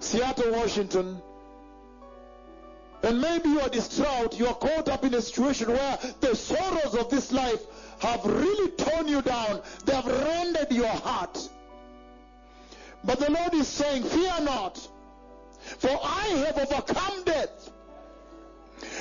Seattle, 0.00 0.52
Washington. 0.52 1.20
And 3.02 3.20
maybe 3.20 3.48
you 3.50 3.60
are 3.60 3.68
distraught, 3.68 4.38
you 4.38 4.48
are 4.48 4.54
caught 4.54 4.88
up 4.88 5.04
in 5.04 5.14
a 5.14 5.22
situation 5.22 5.68
where 5.68 5.98
the 6.20 6.34
sorrows 6.34 6.96
of 6.96 7.08
this 7.10 7.30
life 7.30 7.64
have 8.00 8.24
really 8.24 8.70
torn 8.72 9.08
you 9.08 9.22
down. 9.22 9.60
They 9.84 9.94
have 9.94 10.06
rendered 10.06 10.70
your 10.70 10.88
heart. 10.88 11.48
But 13.04 13.20
the 13.20 13.30
Lord 13.30 13.54
is 13.54 13.68
saying, 13.68 14.04
Fear 14.04 14.40
not, 14.42 14.76
for 15.78 15.98
I 16.02 16.26
have 16.46 16.58
overcome 16.58 17.24
death. 17.24 17.70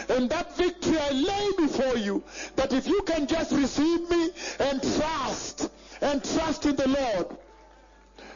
And 0.10 0.30
that 0.30 0.56
victory 0.58 0.98
I 0.98 1.12
lay 1.12 1.68
before 1.68 1.98
you, 1.98 2.24
that 2.56 2.74
if 2.74 2.88
you 2.88 3.02
can 3.04 3.28
just 3.28 3.52
receive 3.52 4.10
me 4.10 4.30
and 4.60 4.82
trust, 4.82 5.70
and 6.02 6.24
trust 6.24 6.66
in 6.66 6.76
the 6.76 6.88
Lord, 6.88 7.38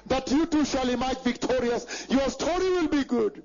that 0.07 0.31
you 0.31 0.45
too 0.45 0.65
shall 0.65 0.89
emerge 0.89 1.19
victorious. 1.19 2.07
Your 2.09 2.29
story 2.29 2.69
will 2.71 2.87
be 2.87 3.03
good. 3.03 3.43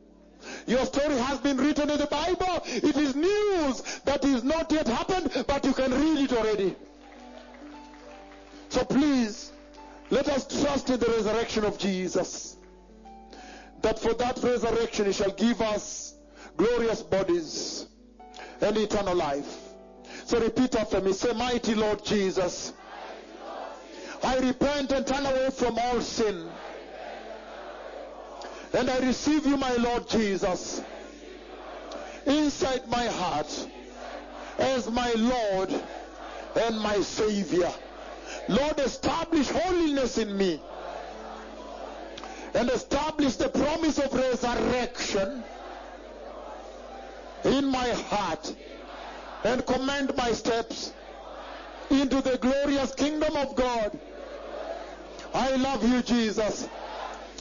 Your 0.67 0.85
story 0.87 1.17
has 1.17 1.39
been 1.39 1.57
written 1.57 1.91
in 1.91 1.99
the 1.99 2.07
Bible. 2.07 2.63
It 2.67 2.97
is 2.97 3.15
news 3.17 3.83
that 4.05 4.25
is 4.25 4.45
not 4.45 4.71
yet 4.71 4.87
happened, 4.87 5.45
but 5.47 5.65
you 5.65 5.73
can 5.73 5.93
read 5.93 6.31
it 6.31 6.33
already. 6.33 6.75
So 8.69 8.85
please, 8.85 9.53
let 10.11 10.29
us 10.29 10.47
trust 10.63 10.91
in 10.91 11.01
the 11.01 11.07
resurrection 11.07 11.65
of 11.65 11.79
Jesus. 11.79 12.57
That 13.83 13.99
for 13.99 14.15
that 14.15 14.43
resurrection, 14.43 15.07
He 15.07 15.13
shall 15.13 15.33
give 15.33 15.61
us 15.61 16.15
glorious 16.57 17.03
bodies 17.03 17.87
and 18.61 18.77
eternal 18.77 19.15
life. 19.15 19.67
So 20.25 20.41
repeat 20.41 20.75
after 20.75 21.01
me. 21.01 21.13
Say, 21.13 21.33
Mighty 21.33 21.75
Lord 21.75 22.05
Jesus, 22.05 22.73
I 24.23 24.39
repent 24.39 24.93
and 24.93 25.07
turn 25.07 25.25
away 25.27 25.51
from 25.51 25.79
all 25.79 26.01
sin. 26.01 26.49
And 28.73 28.91
I 28.91 28.99
receive 28.99 29.47
you, 29.47 29.57
my 29.57 29.75
Lord 29.77 30.09
Jesus, 30.09 30.83
inside 32.27 32.89
my 32.89 33.07
heart 33.07 33.69
as 34.59 34.91
my 34.91 35.13
Lord 35.13 35.73
and 36.57 36.81
my 36.81 37.01
Savior. 37.01 37.73
Lord, 38.49 38.79
establish 38.79 39.49
holiness 39.49 40.19
in 40.19 40.37
me 40.37 40.61
and 42.55 42.71
establish 42.71 43.37
the 43.37 43.49
promise 43.49 43.99
of 43.99 44.13
resurrection 44.13 45.43
in 47.45 47.67
my 47.67 47.89
heart 47.91 48.55
and 49.45 49.67
command 49.67 50.13
my 50.17 50.33
steps 50.33 50.93
into 51.91 52.21
the 52.21 52.39
glorious 52.39 52.95
kingdom 52.95 53.37
of 53.37 53.55
God. 53.55 53.99
I 55.35 55.57
love 55.57 55.87
you, 55.89 56.03
Jesus. 56.03 56.69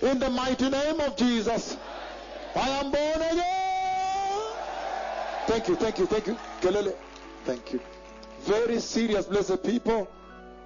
In 0.02 0.20
the 0.20 0.30
mighty 0.30 0.70
name 0.70 1.00
of 1.00 1.16
Jesus, 1.16 1.78
I 2.56 2.68
am 2.70 2.92
born 2.92 3.22
again. 3.22 3.66
Thank 5.48 5.68
you, 5.68 5.76
thank 5.76 6.00
you, 6.00 6.06
thank 6.06 6.28
you. 6.28 6.38
Thank 7.46 7.74
you. 7.74 7.80
Very 8.42 8.80
serious, 8.80 9.26
blessed 9.26 9.64
people. 9.64 10.10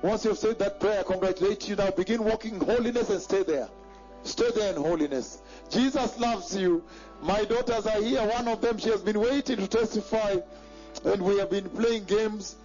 Once 0.02 0.24
you've 0.24 0.38
said 0.38 0.58
that 0.60 0.80
prayer, 0.80 1.02
I 1.02 1.04
congratulate 1.04 1.68
you. 1.68 1.76
Now 1.76 1.92
begin 1.92 2.24
walking 2.24 2.60
holiness 2.60 3.10
and 3.10 3.22
stay 3.22 3.44
there. 3.44 3.68
Stay 4.24 4.50
there 4.56 4.74
in 4.74 4.82
holiness. 4.82 5.42
Jesus 5.70 6.18
loves 6.20 6.56
you. 6.56 6.84
My 7.22 7.44
daughters 7.46 7.86
are 7.86 8.02
here. 8.02 8.22
One 8.28 8.48
of 8.48 8.62
them, 8.62 8.78
she 8.78 8.90
has 8.90 9.02
been 9.02 9.20
waiting 9.20 9.58
to 9.58 9.68
testify. 9.68 10.38
And 11.04 11.22
we 11.22 11.38
have 11.38 11.50
been 11.50 11.70
playing 11.70 12.06
games. 12.06 12.56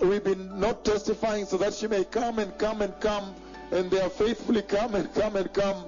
We've 0.00 0.24
been 0.24 0.58
not 0.58 0.84
testifying 0.84 1.44
so 1.46 1.58
that 1.58 1.74
she 1.74 1.86
may 1.86 2.04
come 2.04 2.38
and 2.38 2.56
come 2.58 2.82
and 2.82 2.98
come. 3.00 3.34
And 3.70 3.90
they 3.90 4.00
are 4.00 4.10
faithfully 4.10 4.62
come 4.62 4.94
and 4.94 5.12
come 5.14 5.36
and 5.36 5.52
come. 5.52 5.84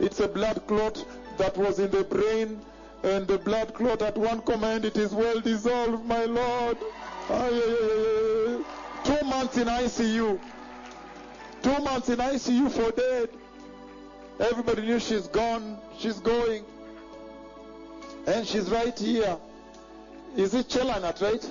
It's 0.00 0.20
a 0.20 0.28
blood 0.28 0.62
clot 0.66 1.04
that 1.38 1.56
was 1.56 1.80
in 1.80 1.90
the 1.90 2.04
brain. 2.04 2.60
And 3.02 3.26
the 3.26 3.38
blood 3.38 3.74
clot 3.74 4.02
at 4.02 4.16
one 4.16 4.40
command, 4.42 4.84
it 4.84 4.96
is 4.96 5.12
well 5.12 5.40
dissolved, 5.40 6.04
my 6.04 6.24
Lord. 6.24 6.78
Ay, 7.30 7.50
ay, 7.52 7.76
ay, 7.80 8.44
ay. 8.44 8.47
Two 9.04 9.24
months 9.26 9.56
in 9.56 9.68
ICU. 9.68 10.38
Two 11.62 11.78
months 11.78 12.08
in 12.08 12.18
ICU 12.18 12.70
for 12.70 12.90
dead. 12.92 13.30
Everybody 14.40 14.82
knew 14.82 15.00
she's 15.00 15.26
gone. 15.26 15.78
She's 15.98 16.20
going. 16.20 16.64
And 18.26 18.46
she's 18.46 18.70
right 18.70 18.96
here. 18.98 19.36
Is 20.36 20.54
it 20.54 20.68
Chelanat, 20.68 21.20
right? 21.22 21.50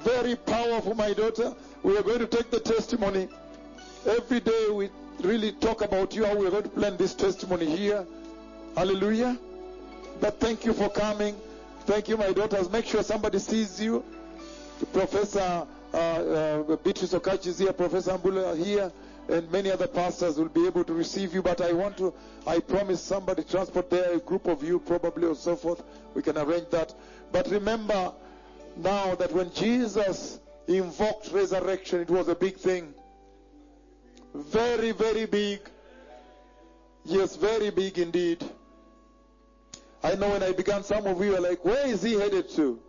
Very 0.00 0.36
powerful, 0.36 0.94
my 0.94 1.12
daughter. 1.12 1.54
We 1.82 1.96
are 1.98 2.02
going 2.02 2.20
to 2.20 2.26
take 2.26 2.50
the 2.50 2.60
testimony. 2.60 3.28
Every 4.06 4.40
day 4.40 4.68
we 4.70 4.90
really 5.20 5.52
talk 5.52 5.82
about 5.82 6.14
you, 6.14 6.24
how 6.24 6.34
we're 6.36 6.50
going 6.50 6.62
to 6.62 6.68
plan 6.68 6.96
this 6.96 7.14
testimony 7.14 7.66
here. 7.66 8.06
Hallelujah. 8.76 9.38
But 10.20 10.40
thank 10.40 10.64
you 10.64 10.72
for 10.72 10.88
coming. 10.88 11.36
Thank 11.86 12.08
you, 12.08 12.16
my 12.16 12.32
daughters. 12.32 12.70
Make 12.70 12.86
sure 12.86 13.02
somebody 13.02 13.38
sees 13.38 13.80
you. 13.80 14.04
Professor 14.92 15.66
Uh, 15.94 15.96
uh, 15.96 16.76
Beatrice 16.76 17.14
Okachi 17.14 17.46
is 17.46 17.58
here, 17.60 17.72
Professor 17.72 18.10
Ambula 18.12 18.56
here, 18.56 18.92
and 19.28 19.50
many 19.50 19.70
other 19.70 19.86
pastors 19.86 20.36
will 20.36 20.48
be 20.48 20.66
able 20.66 20.84
to 20.84 20.92
receive 20.92 21.32
you. 21.32 21.40
But 21.42 21.60
I 21.60 21.72
want 21.72 21.96
to, 21.98 22.12
I 22.46 22.58
promise 22.58 23.00
somebody 23.00 23.44
transport 23.44 23.90
there, 23.90 24.14
a 24.14 24.18
group 24.18 24.46
of 24.46 24.64
you 24.64 24.80
probably 24.80 25.28
or 25.28 25.36
so 25.36 25.56
forth. 25.56 25.82
We 26.14 26.22
can 26.22 26.36
arrange 26.36 26.68
that. 26.70 26.92
But 27.32 27.48
remember 27.48 28.12
now 28.76 29.14
that 29.14 29.32
when 29.32 29.52
Jesus 29.52 30.40
invoked 30.66 31.30
resurrection. 31.32 32.00
It 32.00 32.10
was 32.10 32.28
a 32.28 32.34
big 32.34 32.56
thing. 32.56 32.94
Very, 34.34 34.92
very 34.92 35.26
big. 35.26 35.60
Yes, 37.04 37.36
very 37.36 37.70
big 37.70 37.98
indeed. 37.98 38.42
I 40.02 40.14
know 40.14 40.30
when 40.30 40.42
I 40.42 40.52
began, 40.52 40.82
some 40.82 41.06
of 41.06 41.22
you 41.22 41.32
were 41.32 41.40
like, 41.40 41.64
where 41.64 41.86
is 41.86 42.02
he 42.02 42.14
headed 42.14 42.50
to? 42.50 42.80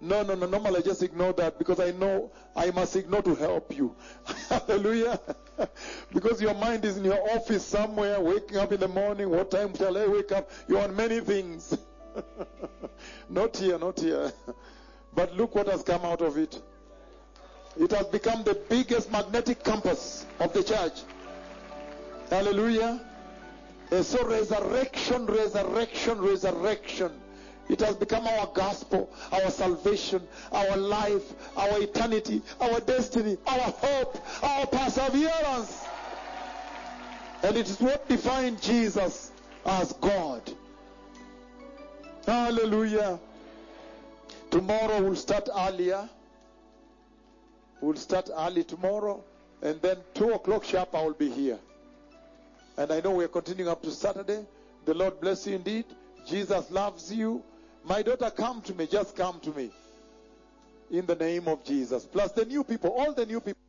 No, 0.00 0.22
no, 0.22 0.34
no. 0.34 0.46
Normally 0.46 0.78
I 0.78 0.82
just 0.82 1.02
ignore 1.02 1.32
that 1.34 1.58
because 1.58 1.80
I 1.80 1.90
know 1.90 2.30
I 2.54 2.70
must 2.70 2.94
ignore 2.94 3.22
to 3.22 3.34
help 3.34 3.76
you. 3.76 3.94
Hallelujah. 4.48 5.18
because 6.14 6.40
your 6.40 6.54
mind 6.54 6.84
is 6.84 6.96
in 6.96 7.04
your 7.04 7.20
office 7.32 7.64
somewhere, 7.64 8.20
waking 8.20 8.58
up 8.58 8.72
in 8.72 8.80
the 8.80 8.88
morning. 8.88 9.28
What 9.30 9.50
time 9.50 9.74
shall 9.74 9.96
I 9.96 10.06
wake 10.06 10.30
up? 10.30 10.50
You're 10.68 10.82
on 10.82 10.94
many 10.94 11.20
things. 11.20 11.76
not 13.28 13.56
here, 13.56 13.78
not 13.78 13.98
here. 13.98 14.32
But 15.14 15.34
look 15.34 15.54
what 15.54 15.66
has 15.66 15.82
come 15.82 16.04
out 16.04 16.22
of 16.22 16.36
it. 16.36 16.60
It 17.76 17.90
has 17.90 18.06
become 18.06 18.44
the 18.44 18.54
biggest 18.54 19.10
magnetic 19.10 19.64
compass 19.64 20.26
of 20.38 20.52
the 20.52 20.62
church. 20.62 21.00
Hallelujah. 22.30 23.00
And 23.90 24.04
so 24.04 24.24
resurrection, 24.24 25.26
resurrection, 25.26 26.20
resurrection. 26.20 27.12
It 27.68 27.80
has 27.80 27.96
become 27.96 28.26
our 28.26 28.46
gospel, 28.46 29.10
our 29.30 29.50
salvation, 29.50 30.26
our 30.52 30.76
life, 30.76 31.34
our 31.56 31.80
eternity, 31.80 32.42
our 32.60 32.80
destiny, 32.80 33.36
our 33.46 33.58
hope, 33.58 34.18
our 34.42 34.66
perseverance. 34.66 35.84
And 37.42 37.56
it 37.56 37.68
is 37.68 37.80
what 37.80 38.08
defined 38.08 38.60
Jesus 38.62 39.32
as 39.64 39.92
God. 39.94 40.50
Hallelujah. 42.26 43.18
Tomorrow 44.50 45.02
we'll 45.02 45.14
start 45.16 45.48
earlier. 45.54 46.08
We'll 47.80 47.96
start 47.96 48.30
early 48.34 48.64
tomorrow. 48.64 49.22
And 49.62 49.80
then 49.82 49.98
2 50.14 50.32
o'clock 50.32 50.64
sharp, 50.64 50.94
I 50.94 51.02
will 51.04 51.12
be 51.12 51.30
here. 51.30 51.58
And 52.76 52.92
I 52.92 53.00
know 53.00 53.10
we're 53.10 53.28
continuing 53.28 53.68
up 53.70 53.82
to 53.82 53.90
Saturday. 53.90 54.46
The 54.84 54.94
Lord 54.94 55.20
bless 55.20 55.46
you 55.46 55.56
indeed. 55.56 55.84
Jesus 56.26 56.70
loves 56.70 57.12
you. 57.12 57.42
My 57.84 58.02
daughter, 58.02 58.30
come 58.30 58.62
to 58.62 58.74
me. 58.74 58.86
Just 58.86 59.16
come 59.16 59.40
to 59.40 59.50
me. 59.50 59.70
In 60.90 61.06
the 61.06 61.16
name 61.16 61.48
of 61.48 61.64
Jesus. 61.64 62.04
Plus 62.04 62.32
the 62.32 62.44
new 62.44 62.64
people, 62.64 62.90
all 62.90 63.12
the 63.12 63.26
new 63.26 63.40
people. 63.40 63.60